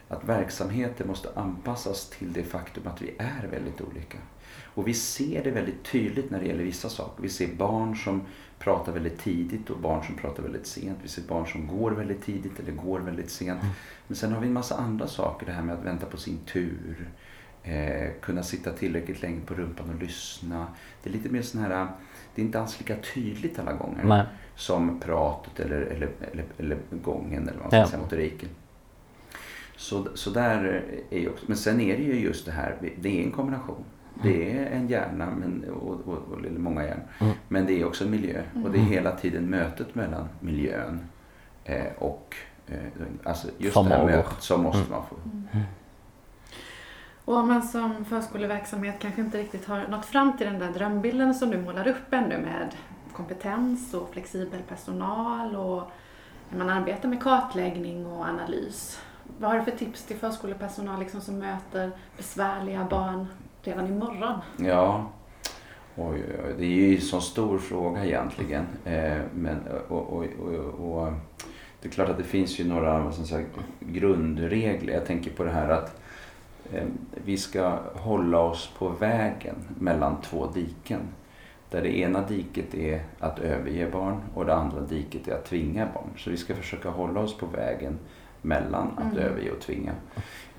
att 0.09 0.25
verksamheter 0.25 1.05
måste 1.05 1.29
anpassas 1.35 2.11
till 2.11 2.33
det 2.33 2.43
faktum 2.43 2.87
att 2.87 3.03
vi 3.03 3.15
är 3.19 3.49
väldigt 3.51 3.81
olika. 3.81 4.19
Och 4.75 4.89
vi 4.89 4.95
ser 4.95 5.45
det 5.45 5.51
väldigt 5.51 5.85
tydligt 5.85 6.31
när 6.31 6.41
det 6.41 6.47
gäller 6.47 6.65
vissa 6.65 6.89
saker. 6.89 7.23
Vi 7.23 7.29
ser 7.29 7.55
barn 7.55 7.97
som 7.97 8.23
pratar 8.63 8.93
väldigt 8.93 9.19
tidigt 9.19 9.71
och 9.71 9.79
barn 9.79 10.05
som 10.05 10.15
pratar 10.15 10.43
väldigt 10.43 10.67
sent. 10.67 10.99
Vi 11.03 11.09
ser 11.09 11.23
barn 11.23 11.47
som 11.47 11.67
går 11.67 11.91
väldigt 11.91 12.23
tidigt 12.23 12.61
eller 12.61 12.73
går 12.73 13.01
väldigt 13.01 13.31
sent. 13.31 13.61
Men 14.07 14.17
sen 14.17 14.33
har 14.33 14.41
vi 14.41 14.47
en 14.47 14.53
massa 14.53 14.77
andra 14.77 15.07
saker. 15.07 15.47
Det 15.47 15.53
här 15.53 15.63
med 15.63 15.75
att 15.79 15.85
vänta 15.85 16.07
på 16.07 16.17
sin 16.17 16.39
tur. 16.53 17.09
Eh, 17.65 18.11
kunna 18.21 18.43
sitta 18.43 18.73
tillräckligt 18.73 19.23
länge 19.23 19.41
på 19.47 19.55
rumpan 19.55 19.91
och 19.95 20.03
lyssna. 20.03 20.67
Det 21.03 21.11
är 21.11 21.13
lite 21.15 21.29
mer 21.29 21.43
sån 21.43 21.61
här, 21.63 21.87
det 22.35 22.43
är 22.43 22.47
inte 22.47 22.61
alls 22.61 22.79
lika 22.81 22.97
tydligt 23.15 23.59
alla 23.59 23.73
gånger. 23.73 24.05
Nej. 24.05 24.23
Som 24.57 25.01
pratet 25.01 25.61
eller, 25.61 25.81
eller, 25.81 26.09
eller, 26.33 26.45
eller 26.59 26.77
gången 27.03 27.43
eller 27.49 27.53
vad 27.59 27.63
man 27.63 27.71
ska 27.71 27.77
Ja. 27.79 27.87
säga, 27.87 28.03
motoriken. 28.03 28.49
Så, 29.77 30.07
så 30.15 30.31
där 30.31 30.85
är 31.11 31.19
ju 31.19 31.29
också, 31.29 31.45
men 31.49 31.57
sen 31.57 31.81
är 31.81 31.97
det 31.97 32.03
ju 32.03 32.21
just 32.21 32.47
det 32.47 32.53
här, 32.53 32.77
det 33.01 33.21
är 33.21 33.25
en 33.25 33.31
kombination. 33.33 33.85
Det 34.23 34.59
är 34.59 34.67
en 34.67 34.89
hjärna 34.89 35.31
men, 35.31 35.65
och, 35.71 36.01
och, 36.09 36.33
och 36.33 36.53
många 36.59 36.85
hjärnor. 36.85 37.05
Mm. 37.19 37.35
Men 37.49 37.67
det 37.67 37.81
är 37.81 37.85
också 37.85 38.05
en 38.05 38.11
miljö. 38.11 38.43
Och 38.65 38.71
det 38.71 38.79
är 38.79 38.83
hela 38.83 39.13
tiden 39.13 39.51
mötet 39.51 39.95
mellan 39.95 40.29
miljön 40.41 41.01
eh, 41.65 41.93
och 41.99 42.37
eh, 42.67 42.77
alltså 43.23 43.49
just 43.59 43.75
det 43.75 43.83
här 43.83 43.91
Förmågor. 43.91 44.17
mötet 44.17 44.43
som 44.43 44.63
måste 44.63 44.91
man 44.91 45.03
få. 45.07 45.17
Och 47.25 47.37
om 47.37 47.49
man 47.49 47.63
som 47.63 48.05
förskoleverksamhet 48.05 48.97
kanske 48.99 49.21
inte 49.21 49.39
riktigt 49.39 49.67
har 49.67 49.89
nått 49.89 50.07
fram 50.07 50.37
till 50.37 50.47
den 50.47 50.59
där 50.59 50.71
drömbilden 50.73 51.35
som 51.35 51.51
du 51.51 51.59
målar 51.59 51.89
upp 51.89 52.13
ännu 52.13 52.39
med 52.39 52.75
kompetens 53.13 53.95
och 53.95 54.11
flexibel 54.13 54.63
personal 54.69 55.57
och 55.57 55.83
när 56.51 56.59
man 56.59 56.69
arbetar 56.69 57.09
med 57.09 57.23
kartläggning 57.23 58.07
och 58.07 58.25
analys. 58.25 59.01
Vad 59.39 59.51
har 59.51 59.59
du 59.59 59.65
för 59.65 59.79
tips 59.79 60.05
till 60.05 60.17
förskolepersonal 60.17 61.01
liksom 61.01 61.21
som 61.21 61.39
möter 61.39 61.91
besvärliga 62.17 62.87
barn 62.91 63.27
redan 63.63 63.87
imorgon? 63.87 64.39
Ja, 64.57 65.11
oj, 65.97 66.23
oj, 66.45 66.55
det 66.59 66.65
är 66.65 66.69
ju 66.69 66.95
en 66.95 67.01
så 67.01 67.21
stor 67.21 67.59
fråga 67.59 68.05
egentligen. 68.05 68.67
Eh, 68.85 69.19
men, 69.35 69.59
och, 69.89 70.13
och, 70.13 70.25
och, 70.41 71.03
och, 71.03 71.13
det 71.81 71.89
är 71.89 71.93
klart 71.93 72.09
att 72.09 72.17
det 72.19 72.25
finns 72.25 72.61
ju 72.61 72.65
några 72.65 72.99
vad 72.99 73.15
säga, 73.15 73.47
grundregler. 73.81 74.93
Jag 74.93 75.07
tänker 75.07 75.31
på 75.31 75.45
det 75.45 75.51
här 75.51 75.69
att 75.69 76.01
eh, 76.73 76.85
vi 77.25 77.37
ska 77.37 77.79
hålla 77.95 78.39
oss 78.39 78.71
på 78.79 78.89
vägen 78.89 79.57
mellan 79.79 80.21
två 80.21 80.47
diken. 80.47 81.01
Där 81.71 81.83
det 81.83 81.99
ena 81.99 82.23
diket 82.29 82.75
är 82.75 83.03
att 83.19 83.39
överge 83.39 83.91
barn 83.91 84.21
och 84.35 84.47
det 84.47 84.55
andra 84.55 84.81
diket 84.81 85.29
är 85.29 85.35
att 85.35 85.45
tvinga 85.45 85.89
barn. 85.95 86.09
Så 86.17 86.31
vi 86.31 86.37
ska 86.37 86.55
försöka 86.55 86.89
hålla 86.91 87.21
oss 87.21 87.37
på 87.37 87.47
vägen 87.47 87.99
mellan 88.43 88.91
att 88.97 89.13
Mm. 89.13 89.25
överge 89.25 89.51
och 89.51 89.61
tvinga. 89.61 89.93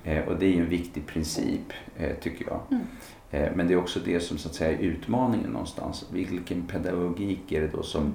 Eh, 0.04 0.24
och 0.28 0.36
det 0.40 0.46
är 0.46 0.50
ju 0.52 0.60
en 0.62 0.70
viktig 0.70 1.08
princip, 1.08 1.74
eh, 1.98 2.16
tycker 2.22 2.46
jag. 2.46 2.60
Mm. 2.72 2.84
Eh, 3.32 3.56
men 3.56 3.68
det 3.68 3.74
är 3.74 3.78
också 3.78 4.00
det 4.06 4.20
som 4.20 4.38
så 4.38 4.50
att 4.50 4.56
säga 4.56 4.72
är 4.78 4.82
utmaningen 4.82 5.50
någonstans. 5.50 6.06
Vilken 6.12 6.68
pedagogik 6.68 7.52
är 7.52 7.62
det 7.62 7.68
då 7.68 7.84
som, 7.84 8.14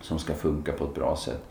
som 0.00 0.18
ska 0.18 0.34
funka 0.34 0.72
på 0.72 0.84
ett 0.84 0.94
bra 0.94 1.16
sätt? 1.16 1.42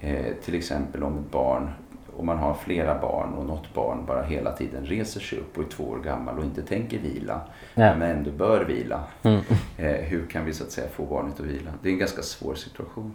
Eh, 0.00 0.26
till 0.44 0.54
exempel 0.54 1.02
om 1.02 1.18
ett 1.18 1.30
barn, 1.30 1.70
om 2.16 2.26
man 2.26 2.38
har 2.38 2.54
flera 2.54 2.98
barn 3.00 3.34
och 3.34 3.46
något 3.46 3.74
barn 3.74 4.04
bara 4.06 4.22
hela 4.22 4.52
tiden 4.52 4.84
reser 4.86 5.20
sig 5.20 5.38
upp 5.38 5.58
och 5.58 5.64
är 5.64 5.68
två 5.68 5.84
år 5.84 5.98
gammal 5.98 6.38
och 6.38 6.44
inte 6.44 6.62
tänker 6.62 6.98
vila, 6.98 7.40
Ja. 7.74 7.96
men 7.96 8.16
ändå 8.18 8.30
bör 8.30 8.64
vila. 8.64 9.04
Mm. 9.22 9.40
Eh, 9.76 9.86
hur 9.94 10.26
kan 10.26 10.44
vi 10.44 10.52
så 10.52 10.64
att 10.64 10.70
säga 10.70 10.88
få 10.88 11.04
barnet 11.06 11.40
att 11.40 11.46
vila? 11.46 11.70
Det 11.82 11.88
är 11.88 11.92
en 11.92 11.98
ganska 11.98 12.22
svår 12.22 12.54
situation. 12.54 13.12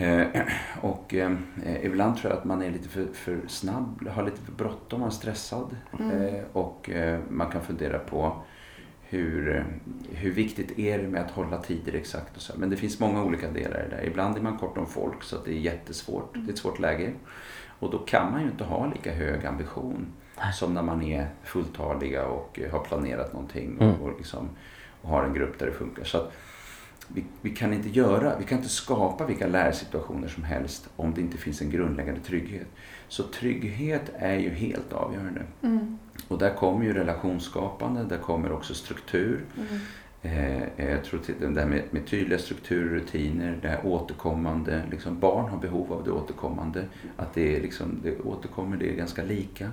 Eh, 0.00 0.26
och 0.80 1.14
eh, 1.14 1.32
ibland 1.82 2.16
tror 2.16 2.32
jag 2.32 2.38
att 2.38 2.44
man 2.44 2.62
är 2.62 2.70
lite 2.70 2.88
för, 2.88 3.06
för 3.12 3.40
snabb, 3.48 4.08
har 4.08 4.22
lite 4.24 4.40
för 4.40 4.52
bråttom, 4.52 5.00
man 5.00 5.08
är 5.08 5.12
stressad. 5.12 5.76
Eh, 6.00 6.40
och 6.52 6.90
man 7.28 7.50
kan 7.50 7.62
fundera 7.62 7.98
på 7.98 8.36
hur, 9.02 9.64
hur 10.10 10.30
viktigt 10.30 10.78
är 10.78 10.98
det 10.98 11.08
med 11.08 11.22
att 11.22 11.30
hålla 11.30 11.58
tider 11.58 11.94
exakt 11.94 12.36
och 12.36 12.42
så. 12.42 12.52
Men 12.58 12.70
det 12.70 12.76
finns 12.76 13.00
många 13.00 13.24
olika 13.24 13.50
delar 13.50 13.80
i 13.86 13.90
det 13.90 13.96
där. 13.96 14.04
Ibland 14.06 14.36
är 14.36 14.40
man 14.40 14.58
kort 14.58 14.78
om 14.78 14.86
folk 14.86 15.22
så 15.22 15.36
det 15.44 15.50
är 15.50 15.58
jättesvårt. 15.58 16.34
Det 16.34 16.50
är 16.50 16.52
ett 16.52 16.58
svårt 16.58 16.78
läge. 16.78 17.12
Och 17.78 17.90
då 17.90 17.98
kan 17.98 18.32
man 18.32 18.40
ju 18.42 18.46
inte 18.46 18.64
ha 18.64 18.86
lika 18.86 19.12
hög 19.12 19.46
ambition 19.46 20.06
som 20.54 20.74
när 20.74 20.82
man 20.82 21.02
är 21.02 21.28
fulltaliga 21.44 22.26
och 22.26 22.60
har 22.72 22.78
planerat 22.78 23.32
någonting 23.32 23.76
och, 23.76 23.82
Mm. 23.84 24.00
och, 24.02 24.18
liksom, 24.18 24.48
och 25.02 25.08
har 25.10 25.24
en 25.24 25.34
grupp 25.34 25.58
där 25.58 25.66
det 25.66 25.72
funkar. 25.72 26.04
Så 26.04 26.18
att, 26.18 26.32
vi, 27.08 27.24
vi, 27.40 27.50
kan 27.50 27.72
inte 27.72 27.88
göra, 27.88 28.38
vi 28.38 28.44
kan 28.44 28.58
inte 28.58 28.70
skapa 28.70 29.26
vilka 29.26 29.46
lärsituationer 29.46 30.28
som 30.28 30.44
helst 30.44 30.88
om 30.96 31.14
det 31.14 31.20
inte 31.20 31.38
finns 31.38 31.62
en 31.62 31.70
grundläggande 31.70 32.20
trygghet. 32.20 32.66
Så 33.08 33.22
trygghet 33.22 34.10
är 34.18 34.38
ju 34.38 34.50
helt 34.50 34.92
avgörande. 34.92 35.42
Mm. 35.62 35.98
Och 36.28 36.38
där 36.38 36.54
kommer 36.54 36.84
ju 36.84 36.92
relationsskapande, 36.92 38.04
där 38.04 38.18
kommer 38.18 38.52
också 38.52 38.74
struktur. 38.74 39.44
Mm. 39.56 39.80
Eh, 40.22 40.86
jag 40.90 41.04
tror 41.04 41.20
att 41.20 41.26
det 41.40 41.48
där 41.48 41.66
med, 41.66 41.82
med 41.90 42.06
tydliga 42.06 42.38
strukturer 42.38 42.84
och 42.86 42.92
rutiner, 42.92 43.58
det 43.62 43.68
här 43.68 43.86
återkommande, 43.86 44.82
liksom 44.90 45.20
barn 45.20 45.50
har 45.50 45.58
behov 45.58 45.92
av 45.92 46.04
det 46.04 46.10
återkommande. 46.10 46.84
Att 47.16 47.34
det, 47.34 47.56
är 47.56 47.60
liksom, 47.62 48.00
det 48.02 48.20
återkommer, 48.20 48.76
det 48.76 48.90
är 48.90 48.96
ganska 48.96 49.22
lika. 49.22 49.72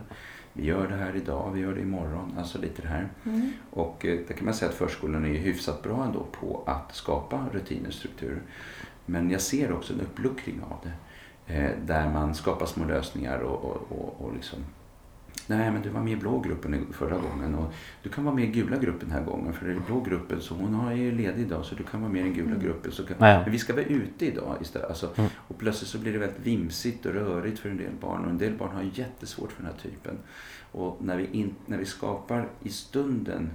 Vi 0.54 0.66
gör 0.66 0.88
det 0.88 0.96
här 0.96 1.16
idag, 1.16 1.52
vi 1.54 1.62
gör 1.62 1.74
det 1.74 1.82
imorgon. 1.82 2.36
Alltså 2.38 2.58
lite 2.58 2.82
det 2.82 2.88
här. 2.88 3.10
Mm. 3.26 3.52
Och 3.70 4.06
eh, 4.06 4.20
där 4.28 4.34
kan 4.34 4.46
man 4.46 4.54
säga 4.54 4.70
att 4.70 4.78
förskolan 4.78 5.26
är 5.26 5.30
hyfsat 5.30 5.84
bra 5.84 6.04
ändå 6.04 6.26
på 6.32 6.64
att 6.66 6.96
skapa 6.96 7.46
rutiner 7.52 7.88
och 7.88 7.94
strukturer. 7.94 8.42
Men 9.06 9.32
jag 9.32 9.42
ser 9.42 9.74
också 9.74 9.94
en 9.94 10.02
uppluckring 10.02 10.62
av 10.70 10.78
det. 10.84 10.94
Eh, 11.54 11.72
där 11.86 12.10
man 12.10 12.36
skapar 12.36 12.66
små 12.66 12.86
lösningar 12.86 13.40
och, 13.40 13.66
och, 13.66 13.92
och, 13.92 14.26
och 14.26 14.34
liksom 14.34 14.60
Nej, 15.58 15.72
men 15.72 15.82
du 15.82 15.90
var 15.90 16.02
med 16.02 16.14
i 16.14 16.16
blå 16.16 16.40
gruppen 16.40 16.88
förra 16.94 17.18
gången 17.18 17.56
och 17.56 17.74
du 18.04 18.10
kan 18.10 18.24
vara 18.24 18.36
med 18.36 18.44
i 18.44 18.48
gula 18.48 18.78
gruppen 18.78 19.10
den 19.10 19.18
här 19.18 19.26
gången 19.26 19.54
för 19.54 19.66
det 19.66 19.72
är 19.72 19.80
blå 19.80 20.02
gruppen 20.02 20.42
så 20.42 20.56
hon 20.56 20.88
är 20.88 20.96
ju 20.96 21.12
ledig 21.12 21.42
idag 21.42 21.66
så 21.66 21.76
du 21.76 21.84
kan 21.84 22.02
vara 22.02 22.12
med 22.12 22.22
i 22.22 22.24
den 22.24 22.34
gula 22.34 22.50
mm. 22.50 22.62
gruppen. 22.62 22.92
Så 22.92 23.06
kan, 23.06 23.18
Men 23.20 23.52
vi 23.52 23.60
ska 23.60 23.74
vara 23.74 23.86
ute 23.86 24.26
idag 24.26 24.58
istället. 24.62 24.90
Alltså, 24.90 25.10
mm. 25.16 25.30
Och 25.36 25.58
plötsligt 25.58 25.90
så 25.90 25.98
blir 25.98 26.14
det 26.14 26.20
väldigt 26.20 26.40
vimsigt 26.40 27.06
och 27.06 27.14
rörigt 27.14 27.60
för 27.60 27.70
en 27.70 27.78
del 27.78 27.94
barn 28.02 28.26
och 28.26 28.32
en 28.32 28.38
del 28.38 28.58
barn 28.58 28.76
har 28.76 28.84
jättesvårt 28.94 29.52
för 29.52 29.64
den 29.64 29.72
här 29.72 29.80
typen. 29.80 30.18
Och 30.72 30.98
när 31.02 31.18
vi, 31.18 31.26
in, 31.32 31.56
när 31.66 31.78
vi 31.78 31.86
skapar 31.86 32.48
i 32.64 32.70
stunden 32.70 33.50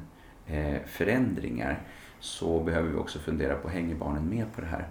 eh, 0.47 0.77
förändringar 0.87 1.81
så 2.21 2.63
behöver 2.63 2.89
vi 2.89 2.97
också 2.97 3.19
fundera 3.19 3.55
på, 3.55 3.69
hänger 3.69 3.95
barnen 3.95 4.29
med 4.29 4.53
på 4.55 4.61
det 4.61 4.67
här? 4.67 4.89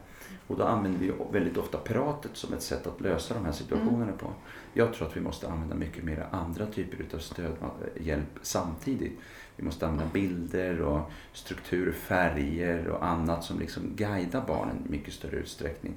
Och 0.48 0.58
då 0.58 0.64
använder 0.64 1.00
vi 1.00 1.12
väldigt 1.32 1.58
ofta 1.58 1.78
pratet 1.78 2.32
som 2.34 2.54
ett 2.54 2.62
sätt 2.62 2.88
att 2.88 3.02
lösa 3.02 3.34
de 3.34 3.46
här 3.46 3.52
situationerna 3.52 4.04
mm. 4.04 4.18
på. 4.18 4.28
Jag 4.74 4.94
tror 4.94 5.08
att 5.08 5.18
vi 5.18 5.22
måste 5.22 5.48
använda 5.50 5.76
mycket 5.76 6.04
mer 6.04 6.28
andra 6.32 6.66
typer 6.66 7.16
av 7.16 7.20
stödhjälp 7.20 8.40
samtidigt. 8.42 9.20
Vi 9.56 9.64
måste 9.64 9.88
använda 9.88 10.14
bilder 10.14 10.82
och 10.82 11.12
strukturer, 11.34 11.92
färger 11.92 12.88
och 12.88 13.06
annat 13.06 13.44
som 13.44 13.60
liksom 13.60 13.84
guidar 13.96 14.44
barnen 14.48 14.84
i 14.88 14.92
mycket 14.92 15.14
större 15.14 15.36
utsträckning. 15.36 15.94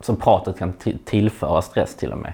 Så 0.00 0.16
pratet 0.16 0.58
kan 0.58 0.72
tillföra 1.04 1.62
stress 1.62 1.94
till 1.94 2.12
och 2.12 2.18
med? 2.18 2.32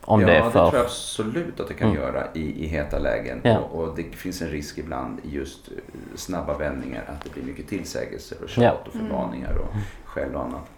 Om 0.00 0.20
ja, 0.20 0.26
det, 0.26 0.36
är 0.36 0.50
för... 0.50 0.64
det 0.64 0.70
tror 0.70 0.74
jag 0.74 0.84
absolut 0.84 1.60
att 1.60 1.68
det 1.68 1.74
kan 1.74 1.90
mm. 1.90 2.02
göra 2.02 2.24
i, 2.34 2.64
i 2.64 2.66
heta 2.66 2.98
lägen. 2.98 3.40
Ja. 3.44 3.58
Och, 3.58 3.84
och, 3.84 3.96
det 3.96 4.02
finns 4.02 4.42
en 4.42 4.48
risk 4.48 4.78
ibland 4.78 5.20
i 5.24 5.30
just 5.30 5.68
eh, 5.68 5.74
snabba 6.14 6.58
vändningar 6.58 7.04
att 7.08 7.24
det 7.24 7.30
blir 7.30 7.42
mycket 7.42 7.68
tillsägelser 7.68 8.38
och 8.42 8.48
tjat 8.48 8.62
ja. 8.62 8.80
och 8.86 8.92
förmaningar 8.92 9.56
och 9.56 9.74
skäll 10.14 10.34
och 10.34 10.44
annat. 10.44 10.70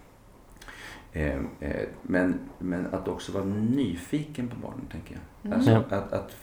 Eh, 1.13 1.39
eh, 1.59 1.87
men, 2.01 2.39
men 2.59 2.87
att 2.93 3.07
också 3.07 3.31
vara 3.31 3.45
nyfiken 3.45 4.47
på 4.47 4.55
barnen, 4.55 4.85
tänker 4.91 5.13
jag. 5.15 5.51
Mm. 5.51 5.57
Alltså 5.57 5.95
att, 5.95 6.13
att 6.13 6.35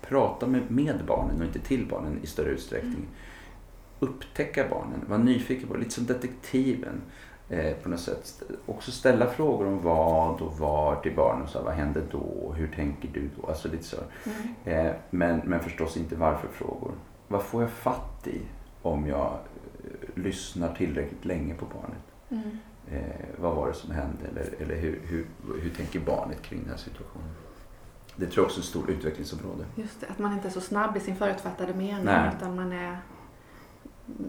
prata 0.00 0.46
med, 0.46 0.70
med 0.70 1.04
barnen 1.06 1.38
och 1.38 1.44
inte 1.44 1.58
till 1.58 1.86
barnen 1.86 2.18
i 2.22 2.26
större 2.26 2.50
utsträckning. 2.50 2.92
Mm. 2.92 3.08
Upptäcka 4.00 4.68
barnen, 4.70 5.04
vara 5.08 5.18
nyfiken 5.18 5.68
på 5.68 5.76
lite 5.76 5.90
som 5.90 6.06
detektiven. 6.06 7.00
Eh, 7.48 7.74
på 7.74 7.88
något 7.88 8.00
sätt. 8.00 8.42
Också 8.66 8.90
ställa 8.90 9.26
frågor 9.26 9.66
om 9.66 9.82
vad 9.82 10.40
och 10.40 10.58
var 10.58 10.96
till 10.96 11.16
barnen. 11.16 11.48
Så 11.48 11.62
vad 11.62 11.74
händer 11.74 12.02
då? 12.10 12.54
Hur 12.56 12.68
tänker 12.68 13.08
du 13.12 13.30
då? 13.40 13.48
Alltså 13.48 13.68
lite 13.68 13.84
så. 13.84 13.96
Mm. 14.24 14.86
Eh, 14.86 14.92
men, 15.10 15.40
men 15.44 15.60
förstås 15.60 15.96
inte 15.96 16.16
varför-frågor. 16.16 16.92
Vad 17.28 17.42
får 17.42 17.62
jag 17.62 17.70
fatt 17.70 18.26
i 18.26 18.40
om 18.82 19.06
jag 19.06 19.32
eh, 19.84 20.22
lyssnar 20.22 20.74
tillräckligt 20.74 21.24
länge 21.24 21.54
på 21.54 21.66
barnet? 21.66 22.13
Mm. 22.28 22.58
Eh, 22.90 23.26
vad 23.38 23.54
var 23.54 23.68
det 23.68 23.74
som 23.74 23.90
hände? 23.90 24.24
Eller, 24.30 24.62
eller 24.62 24.80
hur, 24.80 25.00
hur, 25.04 25.26
hur 25.62 25.70
tänker 25.70 26.00
barnet 26.00 26.42
kring 26.42 26.60
den 26.60 26.70
här 26.70 26.76
situationen? 26.76 27.28
Det 28.16 28.26
tror 28.26 28.38
jag 28.38 28.44
också 28.44 28.60
är 28.60 28.62
ett 28.62 28.68
stort 28.68 28.88
utvecklingsområde. 28.88 29.64
Just 29.74 30.00
det, 30.00 30.06
att 30.06 30.18
man 30.18 30.32
inte 30.32 30.48
är 30.48 30.52
så 30.52 30.60
snabb 30.60 30.96
i 30.96 31.00
sin 31.00 31.16
förutfattade 31.16 31.74
mening 31.74 32.04
Nej. 32.04 32.30
utan 32.36 32.56
man 32.56 32.72
är 32.72 32.98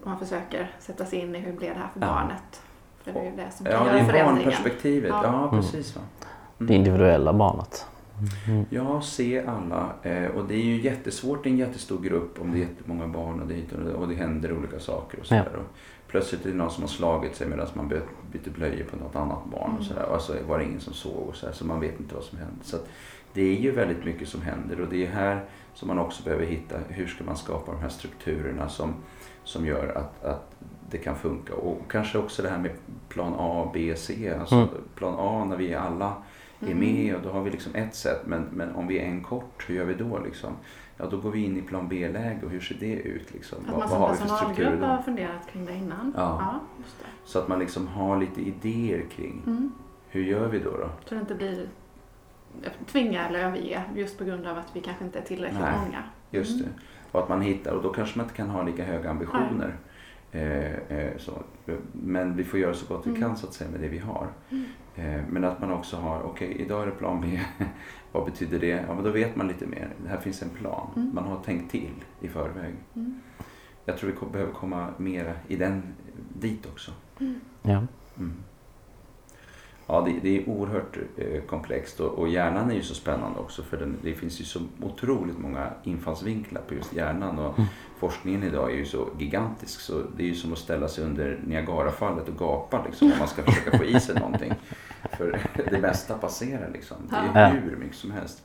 man 0.04 0.20
försöker 0.20 0.76
sätta 0.80 1.06
sig 1.06 1.20
in 1.20 1.36
i 1.36 1.40
hur 1.40 1.54
blev 1.54 1.74
det 1.74 1.80
här 1.80 1.90
för 1.94 2.02
ja. 2.02 2.08
barnet. 2.08 2.62
För 3.04 3.14
det 3.14 3.20
är 3.20 3.24
ju 3.24 3.36
det 3.36 3.52
som 3.52 3.66
kan 3.66 3.74
ja, 3.74 3.80
göra 3.80 4.06
förändringen. 4.06 4.22
Ja, 4.22 4.44
barnperspektivet. 4.44 5.10
Ja, 5.10 5.24
ja 5.24 5.58
precis. 5.58 5.96
Va? 5.96 6.02
Mm. 6.60 6.68
Det 6.68 6.74
individuella 6.74 7.34
barnet. 7.34 7.86
Mm. 8.48 8.66
Ja, 8.70 9.02
se 9.02 9.46
alla. 9.46 9.94
Eh, 10.04 10.26
och 10.26 10.48
det 10.48 10.56
är 10.56 10.64
ju 10.64 10.82
jättesvårt 10.82 11.46
i 11.46 11.50
en 11.50 11.58
jättestor 11.58 12.02
grupp 12.02 12.42
om 12.42 12.52
det 12.52 12.58
är 12.58 12.62
jättemånga 12.62 13.08
barn 13.08 13.42
och 13.42 13.48
det, 13.48 13.94
och 13.94 14.08
det 14.08 14.16
händer 14.16 14.58
olika 14.58 14.80
saker. 14.80 15.20
och 15.20 15.26
så 15.26 15.36
ja. 15.36 15.44
Plötsligt 16.08 16.46
är 16.46 16.50
det 16.50 16.56
någon 16.56 16.72
som 16.72 16.84
har 16.84 16.90
slagit 16.90 17.36
sig 17.36 17.48
medan 17.48 17.68
man 17.74 17.88
byter 18.32 18.50
blöjor 18.50 18.84
på 18.84 18.98
något 18.98 19.16
annat 19.16 19.46
barn. 19.52 19.70
Mm. 19.70 19.78
Och 19.78 19.86
så 19.86 19.94
där. 19.94 20.06
Och 20.06 20.22
så 20.22 20.34
var 20.48 20.60
det 20.60 20.66
ingen 20.66 20.80
som 20.80 20.94
såg 20.94 21.28
och 21.28 21.36
så, 21.36 21.46
där, 21.46 21.54
så 21.54 21.66
man 21.66 21.80
vet 21.80 22.00
inte 22.00 22.16
vad 22.16 22.24
som 22.24 22.38
händer. 22.38 22.64
Så 22.64 22.78
det 23.34 23.42
är 23.42 23.62
ju 23.62 23.72
väldigt 23.72 24.06
mycket 24.06 24.28
som 24.28 24.42
händer 24.42 24.82
och 24.82 24.88
det 24.88 25.06
är 25.06 25.12
här 25.12 25.46
som 25.74 25.88
man 25.88 26.00
också 26.00 26.24
behöver 26.24 26.46
hitta 26.46 26.76
hur 26.90 27.08
ska 27.08 27.24
man 27.24 27.38
skapa 27.38 27.72
de 27.72 27.82
här 27.82 27.90
strukturerna 27.90 28.70
som, 28.70 28.94
som 29.44 29.66
gör 29.66 29.98
att, 29.98 30.24
att 30.24 30.56
det 30.90 30.98
kan 30.98 31.16
funka. 31.16 31.54
Och 31.54 31.82
kanske 31.92 32.18
också 32.18 32.42
det 32.42 32.50
här 32.50 32.58
med 32.58 32.72
plan 33.10 33.34
A, 33.38 33.72
B, 33.74 33.94
C. 33.98 34.34
Alltså 34.40 34.56
mm. 34.56 34.68
plan 34.96 35.16
A 35.18 35.46
när 35.46 35.58
vi 35.58 35.74
alla 35.74 36.14
är 36.68 36.72
mm. 36.72 36.96
med 36.96 37.16
och 37.16 37.22
då 37.22 37.30
har 37.30 37.42
vi 37.42 37.52
liksom 37.52 37.76
ett 37.76 37.96
sätt. 37.96 38.22
Men, 38.26 38.44
men 38.52 38.76
om 38.76 38.88
vi 38.88 39.00
är 39.00 39.06
en 39.06 39.24
kort, 39.24 39.66
hur 39.68 39.76
gör 39.76 39.86
vi 39.86 39.94
då 39.94 40.20
liksom? 40.20 40.54
Ja, 40.98 41.06
då 41.12 41.18
går 41.18 41.32
vi 41.32 41.44
in 41.44 41.58
i 41.58 41.62
plan 41.62 41.88
B-läge 41.88 42.46
och 42.46 42.52
hur 42.52 42.60
ser 42.60 42.76
det 42.80 42.96
ut? 42.96 43.34
Liksom? 43.34 43.58
Att 43.68 43.78
man 43.78 43.90
som 43.90 44.28
personalgrupp 44.28 44.82
har 44.82 45.02
funderat 45.02 45.48
kring 45.52 45.66
det 45.66 45.74
innan? 45.74 46.14
Ja, 46.18 46.38
ja 46.42 46.60
det. 47.00 47.30
så 47.30 47.40
att 47.40 47.48
man 47.48 47.60
liksom 47.60 47.88
har 47.88 48.20
lite 48.20 48.42
idéer 48.42 49.06
kring 49.16 49.42
mm. 49.46 49.72
hur 50.10 50.24
gör 50.24 50.48
vi 50.48 50.60
då? 50.60 50.72
då? 50.72 50.90
Så 51.06 51.16
det 51.16 51.22
inte 51.22 51.36
blir 51.36 51.68
tvinga 52.88 53.28
eller 53.28 53.40
överge 53.40 53.84
just 53.96 54.18
på 54.18 54.24
grund 54.24 54.48
av 54.48 54.58
att 54.58 54.68
vi 54.74 54.82
kanske 54.82 55.06
inte 55.06 55.20
är 55.20 55.24
tillräckligt 55.24 55.62
Nej, 55.62 55.80
många. 55.86 56.04
Just 56.32 56.52
mm. 56.52 56.64
det. 56.64 56.82
Och 57.12 57.24
att 57.24 57.30
man 57.30 57.42
hittar, 57.42 57.72
och 57.72 57.84
då 57.84 57.94
kanske 57.94 58.18
man 58.18 58.26
inte 58.26 58.36
kan 58.36 58.50
ha 58.50 58.64
lika 58.64 58.84
höga 58.84 59.10
ambitioner. 59.10 59.76
Eh, 60.32 60.74
eh, 60.74 61.18
så. 61.18 61.32
Men 61.92 62.36
vi 62.36 62.44
får 62.44 62.60
göra 62.60 62.74
så 62.74 62.94
gott 62.94 63.06
vi 63.06 63.10
mm. 63.10 63.22
kan 63.22 63.38
så 63.38 63.48
att 63.48 63.54
säga 63.54 63.70
med 63.72 63.80
det 63.80 63.88
vi 63.88 63.98
har. 63.98 64.28
Mm. 64.96 65.20
Eh, 65.20 65.22
men 65.30 65.44
att 65.44 65.62
man 65.62 65.72
också 65.72 65.98
har, 65.98 66.22
okej 66.22 66.50
okay, 66.50 66.66
idag 66.66 66.82
är 66.82 66.86
det 66.86 66.92
plan 66.92 67.22
B. 67.22 67.40
Vad 68.12 68.26
betyder 68.26 68.60
det? 68.60 68.86
Ja 68.88 68.96
men 68.96 69.04
då 69.04 69.10
vet 69.10 69.36
man 69.36 69.48
lite 69.48 69.66
mer. 69.66 69.90
Det 70.04 70.10
här 70.10 70.18
finns 70.18 70.42
en 70.42 70.50
plan. 70.50 70.88
Mm. 70.96 71.12
Man 71.14 71.24
har 71.24 71.40
tänkt 71.40 71.72
till 71.72 71.94
i 72.22 72.28
förväg. 72.28 72.76
Mm. 72.96 73.22
Jag 73.86 73.98
tror 73.98 74.12
vi 74.12 74.32
behöver 74.32 74.54
komma 74.54 74.90
mera 74.98 75.34
i 75.48 75.56
den, 75.56 75.84
dit 76.34 76.66
också. 76.66 76.92
Mm. 77.20 77.40
Ja. 77.62 77.82
Ja, 79.88 80.02
det, 80.02 80.20
det, 80.22 80.38
är 80.38 80.50
oerhört 80.50 80.98
eh, 81.18 81.42
komplext 81.42 82.00
och, 82.00 82.20
och, 82.20 82.28
hjärnan 82.28 82.72
är 82.72 82.76
ju 82.76 82.82
så 82.82 82.96
spännande 82.96 83.40
också 83.40 83.64
för 83.64 83.78
den, 83.78 83.98
det 84.04 84.14
finns 84.14 84.42
ju 84.42 84.44
så 84.44 84.60
otroligt 84.82 85.38
många 85.38 85.70
infallsvinklar 85.84 86.62
på 86.68 86.74
just 86.74 86.94
hjärnan 86.94 87.40
och 87.40 87.60
mm. 87.60 87.70
forskningen 88.00 88.44
idag 88.44 88.72
är 88.72 88.76
ju 88.76 88.86
så 88.86 89.08
gigantisk 89.20 89.80
så 89.80 90.02
det 90.18 90.24
är 90.24 90.28
ju 90.28 90.36
som 90.36 90.54
att 90.54 90.60
ställa 90.60 90.88
sig 90.88 91.04
under 91.04 91.40
Niagarafallet 91.46 92.28
och 92.28 92.38
gapa 92.38 92.86
liksom 92.86 93.12
om 93.12 93.20
man 93.20 93.28
ska 93.28 93.44
försöka 93.44 93.78
få 93.78 93.84
i 93.84 94.00
sig 94.00 94.16
någonting. 94.20 94.54
För 95.18 95.42
det 95.72 95.80
mesta 95.80 96.18
passerar 96.18 96.70
liksom. 96.74 96.98
Det 97.10 97.40
är 97.40 97.54
ju 97.54 97.60
hur 97.60 97.76
mycket 97.76 97.98
som 97.98 98.12
helst. 98.12 98.44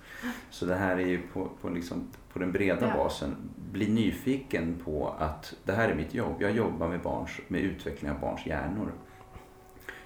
Så 0.51 0.67
det 0.67 0.75
här 0.75 0.97
är 0.97 1.07
ju 1.07 1.23
på, 1.33 1.49
på, 1.61 1.69
liksom, 1.69 2.09
på 2.33 2.39
den 2.39 2.53
breda 2.53 2.89
ja. 2.89 2.97
basen. 2.97 3.37
Bli 3.73 3.89
nyfiken 3.89 4.77
på 4.85 5.15
att 5.19 5.55
det 5.65 5.73
här 5.73 5.89
är 5.89 5.95
mitt 5.95 6.15
jobb. 6.15 6.35
Jag 6.39 6.51
jobbar 6.51 6.89
med, 6.89 7.01
barns, 7.01 7.31
med 7.49 7.61
utveckling 7.61 8.11
av 8.11 8.21
barns 8.21 8.47
hjärnor. 8.47 8.93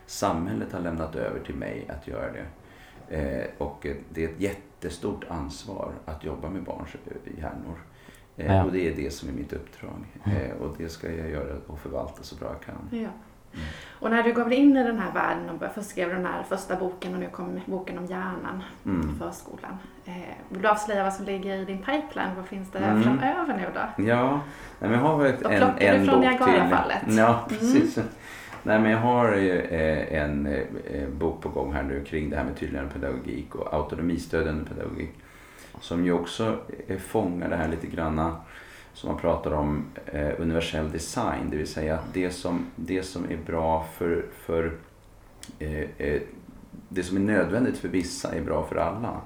Samhället 0.07 0.73
har 0.73 0.81
lämnat 0.81 1.17
över 1.17 1.40
till 1.40 1.55
mig 1.55 1.88
att 1.88 2.09
göra 2.09 2.33
det. 2.33 2.47
Eh, 3.09 3.47
och 3.59 3.87
det 4.09 4.25
är 4.25 4.29
ett 4.29 4.40
jättestort 4.40 5.25
ansvar 5.29 5.93
att 6.05 6.25
jobba 6.25 6.51
med 6.51 6.62
barns 6.62 6.88
hjärnor. 7.38 7.79
Eh, 8.37 8.57
ja. 8.57 8.64
Och 8.64 8.73
det 8.73 8.88
är 8.88 8.97
det 8.97 9.11
som 9.11 9.29
är 9.29 9.33
mitt 9.33 9.53
uppdrag. 9.53 10.07
Mm. 10.25 10.38
Eh, 10.38 10.57
och 10.57 10.75
det 10.79 10.88
ska 10.88 11.12
jag 11.12 11.31
göra 11.31 11.57
och 11.67 11.79
förvalta 11.79 12.23
så 12.23 12.37
bra 12.37 12.49
jag 12.49 12.61
kan. 12.62 12.88
Ja. 12.90 13.09
Mm. 13.55 13.67
Och 14.01 14.11
när 14.11 14.23
du 14.23 14.33
gav 14.33 14.49
dig 14.49 14.59
in 14.59 14.77
i 14.77 14.85
den 14.85 14.99
här 14.99 15.12
världen 15.12 15.51
och 15.51 15.73
först 15.75 15.90
skrev 15.90 16.09
den 16.09 16.27
här 16.27 16.43
första 16.43 16.77
boken 16.77 17.14
och 17.14 17.21
nu 17.21 17.29
kom 17.29 17.61
boken 17.67 17.99
om 17.99 18.07
hjärnan 18.07 18.62
mm. 18.85 19.11
i 19.11 19.19
förskolan. 19.19 19.79
Eh, 20.05 20.12
vill 20.49 20.62
du 20.62 20.69
avslöja 20.69 21.05
vad 21.05 21.12
som 21.12 21.25
ligger 21.25 21.57
i 21.57 21.64
din 21.64 21.79
pipeline? 21.79 22.35
Vad 22.37 22.47
finns 22.47 22.71
det 22.71 22.79
mm. 22.79 23.03
framöver 23.03 23.57
nu 23.57 23.67
då? 23.75 24.05
Ja, 24.05 24.40
men 24.79 24.93
jag 24.93 24.99
har 24.99 25.19
väl 25.19 25.33
en, 25.45 25.62
en, 25.79 26.07
bok 26.07 26.25
till. 27.05 27.17
Ja, 27.17 27.45
precis. 27.49 27.97
Mm. 27.97 28.09
Nej, 28.66 28.81
men 28.81 28.90
jag 28.90 28.98
har 28.98 29.33
eh, 29.37 30.22
en 30.22 30.46
eh, 30.46 31.09
bok 31.18 31.42
på 31.42 31.48
gång 31.48 31.72
här 31.72 31.83
nu 31.83 32.05
kring 32.05 32.31
det 32.31 32.37
här 32.37 32.44
med 32.44 32.57
tydligare 32.57 32.87
pedagogik 32.92 33.55
och 33.55 33.74
autonomistödjande 33.74 34.64
pedagogik. 34.70 35.11
Som 35.81 36.05
ju 36.05 36.12
också 36.12 36.59
fångar 36.98 37.48
det 37.48 37.57
här 37.57 37.68
lite 37.68 37.87
granna 37.87 38.37
som 38.92 39.11
man 39.11 39.20
pratar 39.20 39.50
om 39.53 39.85
eh, 40.07 40.31
universell 40.38 40.90
design. 40.90 41.50
Det 41.50 41.57
vill 41.57 41.66
säga 41.66 41.94
att 41.94 42.14
det 42.14 42.31
som, 42.31 42.66
det 42.77 43.03
som 43.03 43.24
är 43.24 43.37
bra 43.46 43.87
för, 43.98 44.24
för 44.35 44.72
eh, 45.59 45.81
eh, 45.98 46.20
det 46.88 47.03
som 47.03 47.16
är 47.16 47.20
nödvändigt 47.20 47.79
för 47.79 47.88
vissa 47.88 48.35
är 48.35 48.40
bra 48.40 48.66
för 48.66 48.77
alla. 48.77 49.20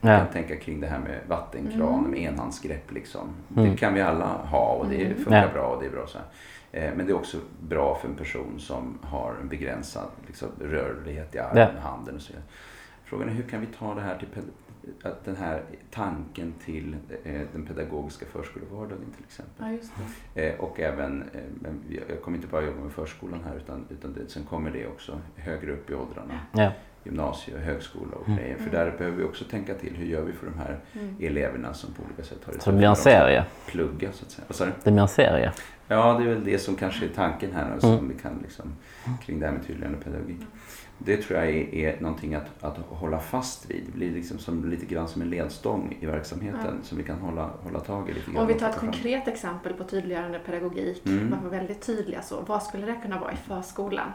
Man 0.00 0.12
Ja. 0.12 0.18
kan 0.18 0.32
tänka 0.32 0.56
kring 0.56 0.80
det 0.80 0.86
här 0.86 0.98
med 0.98 1.18
vattenkran 1.28 1.98
Mm. 1.98 2.10
med 2.10 2.20
enhandsgrepp. 2.20 2.92
Liksom. 2.92 3.28
Mm. 3.56 3.70
Det 3.70 3.76
kan 3.76 3.94
vi 3.94 4.00
alla 4.02 4.26
ha 4.26 4.66
och 4.66 4.86
det 4.88 5.04
Mm. 5.04 5.16
funkar 5.16 5.42
Ja. 5.46 5.52
bra 5.52 5.62
och 5.66 5.80
det 5.82 5.86
är 5.86 5.90
bra. 5.90 6.06
Så 6.06 6.18
här. 6.18 6.26
Eh, 6.74 6.94
Men 6.96 7.06
det 7.06 7.12
är 7.12 7.16
också 7.16 7.38
bra 7.60 7.94
för 7.94 8.08
en 8.08 8.14
person 8.14 8.60
som 8.60 8.98
har 9.02 9.34
en 9.40 9.48
begränsad 9.48 10.08
liksom, 10.26 10.48
rörlighet 10.60 11.34
i 11.34 11.38
armen, 11.38 11.68
Ja. 11.74 11.80
handen 11.80 12.14
och 12.14 12.20
så 12.22 12.32
vidare. 12.32 12.44
Frågan 13.04 13.28
är 13.28 13.32
hur 13.32 13.42
kan 13.42 13.60
vi 13.60 13.66
ta 13.66 13.94
det 13.94 14.00
här 14.00 14.18
till 14.18 14.28
att 15.02 15.24
den 15.24 15.36
här 15.36 15.62
tanken 15.90 16.54
till 16.64 16.96
eh, 17.24 17.40
den 17.52 17.66
pedagogiska 17.66 18.26
förskolevardagen 18.26 19.12
till 19.16 19.24
exempel. 19.24 19.66
Ja, 19.66 19.72
just 19.72 19.92
det. 20.34 20.48
Eh, 20.48 20.60
och 20.60 20.80
även, 20.80 21.22
eh, 21.22 22.00
jag 22.08 22.22
kommer 22.22 22.36
inte 22.38 22.48
bara 22.48 22.62
jobba 22.62 22.80
med 22.80 22.92
förskolan 22.92 23.40
här 23.44 23.56
utan, 23.56 23.86
utan 23.90 24.12
det, 24.12 24.28
sen 24.30 24.44
kommer 24.44 24.70
det 24.70 24.86
också 24.86 25.20
högre 25.36 25.72
upp 25.72 25.90
i 25.90 25.94
åldrarna. 25.94 26.40
Ja. 26.52 26.72
Gymnasie, 27.04 27.58
högskola 27.58 28.16
och 28.16 28.28
Mm. 28.28 28.38
grejer. 28.38 28.56
För 28.56 28.70
där 28.70 28.94
behöver 28.98 29.16
vi 29.16 29.24
också 29.24 29.44
tänka 29.44 29.74
till 29.74 29.94
hur 29.96 30.06
gör 30.06 30.22
vi 30.22 30.32
för 30.32 30.46
de 30.46 30.58
här 30.58 30.80
Mm. 30.92 31.16
eleverna 31.20 31.74
som 31.74 31.92
på 31.94 32.02
olika 32.02 32.22
sätt 32.22 32.38
har 32.46 32.52
det 32.52 32.60
Så 32.60 32.70
det 32.70 32.76
blir 32.76 32.88
en 32.88 32.96
serie. 32.96 33.44
Plugga 33.66 34.12
så 34.12 34.24
att 34.24 34.30
säga. 34.30 34.44
Vad 34.48 34.56
sa 34.56 34.64
du? 34.64 34.70
Det 34.84 34.90
blir 34.90 35.02
en 35.02 35.08
serie. 35.08 35.52
Ja, 35.88 36.16
det 36.18 36.24
är 36.24 36.28
väl 36.34 36.44
det 36.44 36.58
som 36.58 36.76
kanske 36.76 37.04
är 37.04 37.08
tanken 37.08 37.52
här 37.54 37.78
som 37.80 37.92
Mm. 37.92 38.08
vi 38.08 38.14
kan 38.22 38.38
liksom, 38.42 38.72
kring 39.22 39.40
det 39.40 39.46
här 39.46 39.52
med 39.52 39.66
tydligare 39.66 39.94
pedagogik. 39.96 40.40
Det 40.98 41.16
tror 41.16 41.38
jag 41.38 41.48
är, 41.48 41.74
är 41.74 42.00
någonting 42.00 42.34
att, 42.34 42.46
att 42.64 42.76
hålla 42.88 43.18
fast 43.18 43.70
vid. 43.70 43.82
Det 43.86 43.92
blir 43.92 44.10
liksom 44.10 44.38
som, 44.38 44.70
lite 44.70 44.86
grann 44.86 45.08
som 45.08 45.22
en 45.22 45.30
ledstång 45.30 45.96
i 46.00 46.06
verksamheten 46.06 46.78
som 46.82 46.98
vi 46.98 47.04
kan 47.04 47.18
hålla, 47.18 47.50
hålla 47.62 47.80
tag 47.80 48.10
i 48.10 48.12
lite 48.12 48.30
grann. 48.30 48.40
Om 48.42 48.46
vi 48.46 48.54
och 48.54 48.58
tar 48.58 48.68
ett 48.70 48.76
konkret 48.78 49.28
exempel 49.28 49.72
på 49.72 49.84
tydliggörande 49.84 50.38
pedagogik, 50.38 51.02
Mm. 51.06 51.30
man 51.30 51.42
var 51.42 51.50
väldigt 51.50 51.80
tydliga 51.82 52.22
så. 52.22 52.40
Vad 52.46 52.62
skulle 52.62 52.86
det 52.86 52.96
kunna 53.02 53.18
vara 53.20 53.32
i 53.32 53.36
förskolan? 53.36 54.08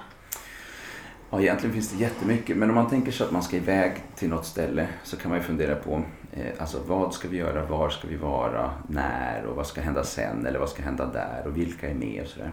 Ja, 1.31 1.41
egentligen 1.41 1.73
finns 1.73 1.91
det 1.91 2.03
jättemycket. 2.03 2.57
Men 2.57 2.69
om 2.69 2.75
man 2.75 2.89
tänker 2.89 3.11
sig 3.11 3.25
att 3.25 3.31
man 3.31 3.43
ska 3.43 3.57
iväg 3.57 4.03
till 4.15 4.29
något 4.29 4.45
ställe 4.45 4.87
så 5.03 5.17
kan 5.17 5.29
man 5.29 5.39
ju 5.39 5.43
fundera 5.43 5.75
på 5.75 6.03
eh, 6.31 6.53
alltså, 6.57 6.79
vad 6.87 7.13
ska 7.13 7.27
vi 7.27 7.37
göra, 7.37 7.65
var 7.65 7.89
ska 7.89 8.07
vi 8.07 8.15
vara, 8.15 8.71
när 8.87 9.45
och 9.45 9.55
vad 9.55 9.67
ska 9.67 9.81
hända 9.81 10.03
sen 10.03 10.45
eller 10.45 10.59
vad 10.59 10.69
ska 10.69 10.83
hända 10.83 11.05
där 11.05 11.43
och 11.47 11.57
vilka 11.57 11.89
är 11.89 11.93
med 11.93 12.21
och 12.23 12.27
sådär. 12.27 12.51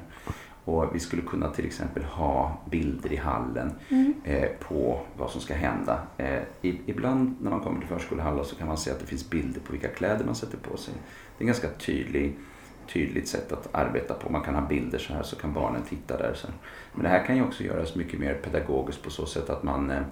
Och 0.64 0.94
vi 0.94 1.00
skulle 1.00 1.22
kunna 1.22 1.50
till 1.50 1.66
exempel 1.66 2.04
ha 2.04 2.60
bilder 2.70 3.12
i 3.12 3.16
hallen 3.16 3.72
eh, 4.24 4.48
på 4.68 5.00
vad 5.16 5.30
som 5.30 5.40
ska 5.40 5.54
hända. 5.54 6.00
Eh, 6.16 6.42
ibland 6.62 7.36
när 7.40 7.50
man 7.50 7.60
kommer 7.60 7.78
till 7.78 7.88
förskolehallar 7.88 8.44
så 8.44 8.56
kan 8.56 8.68
man 8.68 8.78
se 8.78 8.90
att 8.90 9.00
det 9.00 9.06
finns 9.06 9.30
bilder 9.30 9.60
på 9.60 9.72
vilka 9.72 9.88
kläder 9.88 10.24
man 10.24 10.34
sätter 10.34 10.58
på 10.58 10.76
sig. 10.76 10.94
Det 11.38 11.42
är 11.42 11.42
en 11.42 11.46
ganska 11.46 11.68
tydlig, 11.68 12.36
tydligt 12.92 13.29
sätt 13.29 13.53
att 13.53 13.68
arbeta 13.72 14.14
på. 14.14 14.33
Man 14.33 14.42
kan 14.42 14.55
ha 14.55 14.62
bilder 14.62 14.99
så 14.99 15.12
här 15.12 15.22
så 15.22 15.37
kan 15.37 15.53
barnen 15.53 15.83
titta 15.83 16.16
där. 16.16 16.35
Så. 16.35 16.49
Men 16.92 17.03
det 17.03 17.09
här 17.09 17.27
kan 17.27 17.37
ju 17.37 17.42
också 17.42 17.64
göras 17.64 17.94
mycket 17.94 18.20
mer 18.20 18.35
pedagogiskt 18.35 19.03
på 19.03 19.11
så 19.11 19.27
sätt 19.27 19.51
att 19.51 19.62
man 19.62 19.90
eh, 19.90 20.03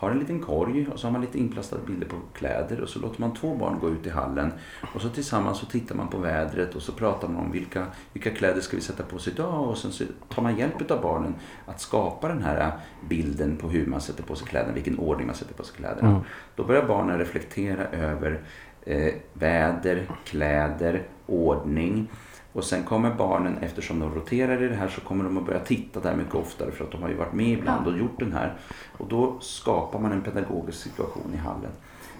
har 0.00 0.10
en 0.10 0.18
liten 0.18 0.40
korg 0.40 0.88
och 0.92 1.00
så 1.00 1.06
har 1.06 1.12
man 1.12 1.20
lite 1.20 1.38
inplastade 1.38 1.82
bilder 1.86 2.06
på 2.06 2.16
kläder 2.34 2.80
och 2.80 2.88
så 2.88 2.98
låter 2.98 3.20
man 3.20 3.34
två 3.34 3.54
barn 3.54 3.78
gå 3.80 3.88
ut 3.88 4.06
i 4.06 4.10
hallen 4.10 4.52
och 4.94 5.00
så 5.00 5.08
tillsammans 5.08 5.58
så 5.58 5.66
tittar 5.66 5.94
man 5.94 6.08
på 6.08 6.18
vädret 6.18 6.74
och 6.74 6.82
så 6.82 6.92
pratar 6.92 7.28
man 7.28 7.44
om 7.44 7.52
vilka, 7.52 7.86
vilka 8.12 8.30
kläder 8.30 8.60
ska 8.60 8.76
vi 8.76 8.82
sätta 8.82 9.02
på 9.02 9.16
oss 9.16 9.28
idag 9.28 9.68
och 9.68 9.78
sen 9.78 9.92
så 9.92 10.04
tar 10.28 10.42
man 10.42 10.56
hjälp 10.56 10.90
av 10.90 11.02
barnen 11.02 11.34
att 11.66 11.80
skapa 11.80 12.28
den 12.28 12.42
här 12.42 12.72
bilden 13.08 13.56
på 13.56 13.68
hur 13.68 13.86
man 13.86 14.00
sätter 14.00 14.22
på 14.22 14.34
sig 14.34 14.48
kläderna, 14.48 14.74
vilken 14.74 14.98
ordning 14.98 15.26
man 15.26 15.36
sätter 15.36 15.54
på 15.54 15.62
sig 15.62 15.76
kläderna. 15.76 16.08
Mm. 16.08 16.22
Då 16.56 16.64
börjar 16.64 16.86
barnen 16.86 17.18
reflektera 17.18 17.84
över 17.86 18.40
eh, 18.82 19.14
väder, 19.32 20.06
kläder, 20.24 21.02
ordning. 21.30 22.08
Och 22.52 22.64
sen 22.64 22.82
kommer 22.84 23.14
barnen, 23.14 23.58
eftersom 23.58 23.98
de 24.00 24.14
roterar 24.14 24.62
i 24.62 24.68
det 24.68 24.74
här, 24.74 24.88
så 24.88 25.00
kommer 25.00 25.24
de 25.24 25.38
att 25.38 25.46
börja 25.46 25.60
titta 25.60 26.00
där 26.00 26.16
mycket 26.16 26.34
oftare 26.34 26.70
för 26.70 26.84
att 26.84 26.90
de 26.92 27.02
har 27.02 27.08
ju 27.08 27.14
varit 27.14 27.32
med 27.32 27.48
ibland 27.48 27.86
och 27.86 27.98
gjort 27.98 28.18
den 28.18 28.32
här. 28.32 28.54
Och 28.98 29.08
då 29.08 29.36
skapar 29.40 29.98
man 29.98 30.12
en 30.12 30.22
pedagogisk 30.22 30.78
situation 30.78 31.34
i 31.34 31.36
hallen. 31.36 31.70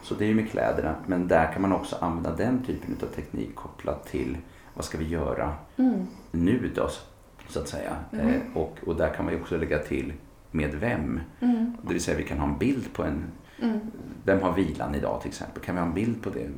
Så 0.03 0.15
det 0.15 0.25
är 0.25 0.29
ju 0.29 0.35
med 0.35 0.51
kläderna, 0.51 0.95
men 1.07 1.29
där 1.29 1.53
kan 1.53 1.63
man 1.63 1.73
också 1.73 1.97
använda 2.01 2.37
den 2.37 2.63
typen 2.65 2.97
av 3.03 3.07
teknik 3.07 3.55
kopplat 3.55 4.07
till 4.07 4.37
vad 4.75 4.85
ska 4.85 4.99
vi 4.99 5.09
göra 5.09 5.53
Mm. 5.77 6.07
nu 6.31 6.71
då, 6.75 6.89
så 7.49 7.61
att 7.61 7.69
säga. 7.69 7.97
Eh, 8.13 8.57
och, 8.57 8.79
och 8.87 8.97
där 8.97 9.15
kan 9.15 9.25
man 9.25 9.35
ju 9.35 9.41
också 9.41 9.57
lägga 9.57 9.79
till 9.79 10.13
med 10.51 10.75
vem. 10.75 11.21
Mm. 11.41 11.77
Det 11.83 11.93
vill 11.93 12.03
säga 12.03 12.17
vi 12.17 12.25
kan 12.25 12.39
ha 12.39 12.49
en 12.49 12.59
bild 12.59 12.93
på 12.93 13.03
en 13.05 13.25
Mm. 13.63 13.81
vem 14.25 14.43
har 14.43 14.53
vilan 14.53 14.95
idag 14.95 15.21
till 15.21 15.29
exempel? 15.29 15.63
Kan 15.63 15.75
vi 15.75 15.81
ha 15.81 15.89
en 15.89 15.95
bild 15.95 16.23
på 16.23 16.31
det? 16.31 16.49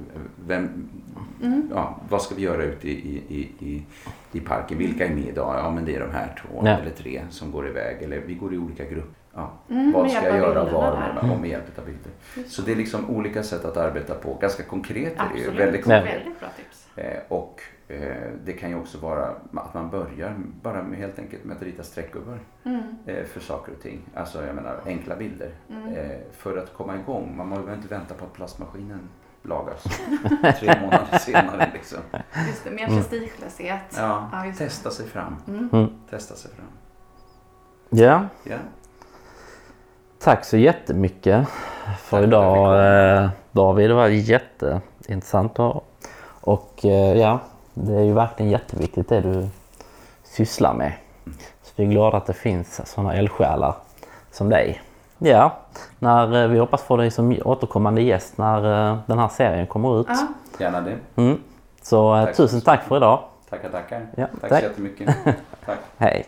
Vem, 0.47 0.89
Mm. 1.43 1.69
ja, 1.75 2.01
vad 2.09 2.23
ska 2.23 2.35
vi 2.35 2.43
göra 2.43 2.63
ute 2.65 2.89
i, 2.89 2.93
i, 3.29 3.51
i, 3.67 3.83
i 4.33 4.41
parken? 4.41 4.79
Vilka 4.79 5.07
är 5.07 5.15
med 5.15 5.25
idag? 5.29 5.55
Ja, 5.59 5.71
men 5.71 5.85
det 5.85 5.97
är 5.97 6.01
de 6.01 6.11
här 6.11 6.37
två 6.43 6.63
Ja. 6.67 6.79
eller 6.79 6.91
tre 6.91 7.23
som 7.31 7.51
går 7.51 7.69
iväg. 7.69 8.03
Eller 8.03 8.21
vi 8.27 8.35
går 8.35 8.55
i 8.55 8.59
olika 8.59 8.85
grupper. 8.85 9.22
Ja. 9.35 9.53
Mm, 9.71 9.93
vad 9.93 10.11
ska 10.11 10.25
jag 10.29 10.37
göra 10.37 10.65
var 10.73 10.97
med, 11.23 11.31
och 11.33 11.41
med 11.41 11.51
hjälp 11.51 11.79
av 11.79 11.85
bilder? 11.85 12.13
Så 12.49 12.63
det 12.63 12.73
är 12.73 12.77
liksom 12.77 13.11
olika 13.11 13.43
sätt 13.43 13.65
att 13.65 13.77
arbeta 13.77 14.15
på. 14.15 14.35
Ganska 14.41 14.63
konkret 14.63 15.13
är 15.19 15.29
det 15.35 15.41
ju. 15.41 15.51
Väldigt 15.51 15.87
Ja. 15.87 15.99
konkret. 15.99 16.21
Väldigt 16.21 16.41
bra 16.41 16.49
tips. 16.57 16.89
Eh, 16.97 17.19
och 17.29 17.61
eh, 17.89 18.31
det 18.45 18.53
kan 18.53 18.71
ju 18.71 18.77
också 18.79 18.99
vara 18.99 19.27
att 19.55 19.75
man 19.75 19.91
börjar 19.91 20.35
bara 20.63 20.83
med, 20.83 20.99
helt 20.99 21.19
enkelt 21.19 21.45
med 21.45 21.57
att 21.57 21.63
rita 21.63 21.83
streckgubbar 21.83 22.39
Mm. 22.65 22.83
eh, 23.07 23.25
för 23.25 23.41
saker 23.41 23.73
och 23.73 23.81
ting. 23.83 24.01
Alltså 24.15 24.45
jag 24.47 24.55
menar 24.55 24.81
enkla 24.87 25.17
bilder. 25.17 25.51
Mm. 25.71 25.89
Eh, 25.95 26.17
för 26.33 26.57
att 26.59 26.75
komma 26.75 26.97
igång. 26.97 27.37
Man 27.37 27.51
behöver 27.51 27.75
inte 27.75 27.89
vänta 27.89 28.15
på 28.15 28.25
att 28.25 28.33
plastmaskinen 28.33 29.09
lagas 29.43 29.83
tre 30.61 30.81
månader 30.81 31.19
senare. 31.19 31.71
Liksom. 31.73 31.99
Just 32.49 32.65
det, 32.65 32.71
mer 32.71 32.87
prestigelöshet. 32.87 33.81
Ja, 33.97 34.29
Ja, 34.33 34.43
det. 34.47 34.53
testa 34.53 34.91
sig 34.91 35.07
fram. 35.07 35.37
Mm. 35.49 35.69
Mm. 35.73 35.91
Testa 36.11 36.35
sig 36.35 36.51
fram. 36.51 36.67
Ja, 37.91 38.27
Ja. 38.45 38.57
Tack 40.23 40.45
så 40.45 40.57
jättemycket 40.57 41.49
för 41.99 42.17
Tack 42.17 42.27
idag 42.27 43.15
eh, 43.23 43.31
David. 43.53 43.91
Det 43.91 43.95
var 43.95 44.09
jätteintressant 44.09 45.59
och, 45.59 45.85
och 46.41 46.85
eh, 46.85 47.19
ja, 47.19 47.39
det 47.75 47.95
är 47.95 48.03
ju 48.03 48.13
verkligen 48.13 48.53
jätteviktigt 48.53 49.09
det 49.09 49.21
du 49.21 49.49
sysslar 50.25 50.75
med. 50.75 50.93
Så 51.63 51.73
vi 51.77 51.85
är 51.85 51.89
glada 51.89 52.17
att 52.17 52.27
det 52.27 52.33
finns 52.33 52.93
sådana 52.93 53.15
eldsjälar 53.15 53.75
som 54.31 54.49
dig. 54.49 54.83
Ja, 55.19 55.57
när, 55.99 56.43
eh, 56.43 56.49
vi 56.49 56.59
hoppas 56.59 56.83
få 56.83 56.97
dig 56.97 57.11
som 57.11 57.39
återkommande 57.45 58.03
gäst 58.03 58.39
när 58.39 58.61
den 59.07 59.19
här 59.19 59.29
serien 59.29 59.67
kommer 59.67 60.01
ut. 60.01 60.07
Ja, 60.09 60.29
Gärna 60.59 60.81
det. 60.81 60.97
Mm. 61.17 61.39
Så 61.83 62.25
Tack. 62.25 62.37
tusen 62.37 62.61
tack 62.61 62.83
för 62.83 62.97
idag. 62.97 63.21
Tackar, 63.51 63.69
tackar. 63.69 64.07
Ja, 64.17 64.27
tack 64.41 64.51
tack. 64.51 64.61
så 64.61 64.69
jättemycket. 64.69 65.17
Tack. 65.67 65.79
Hej. 65.97 66.25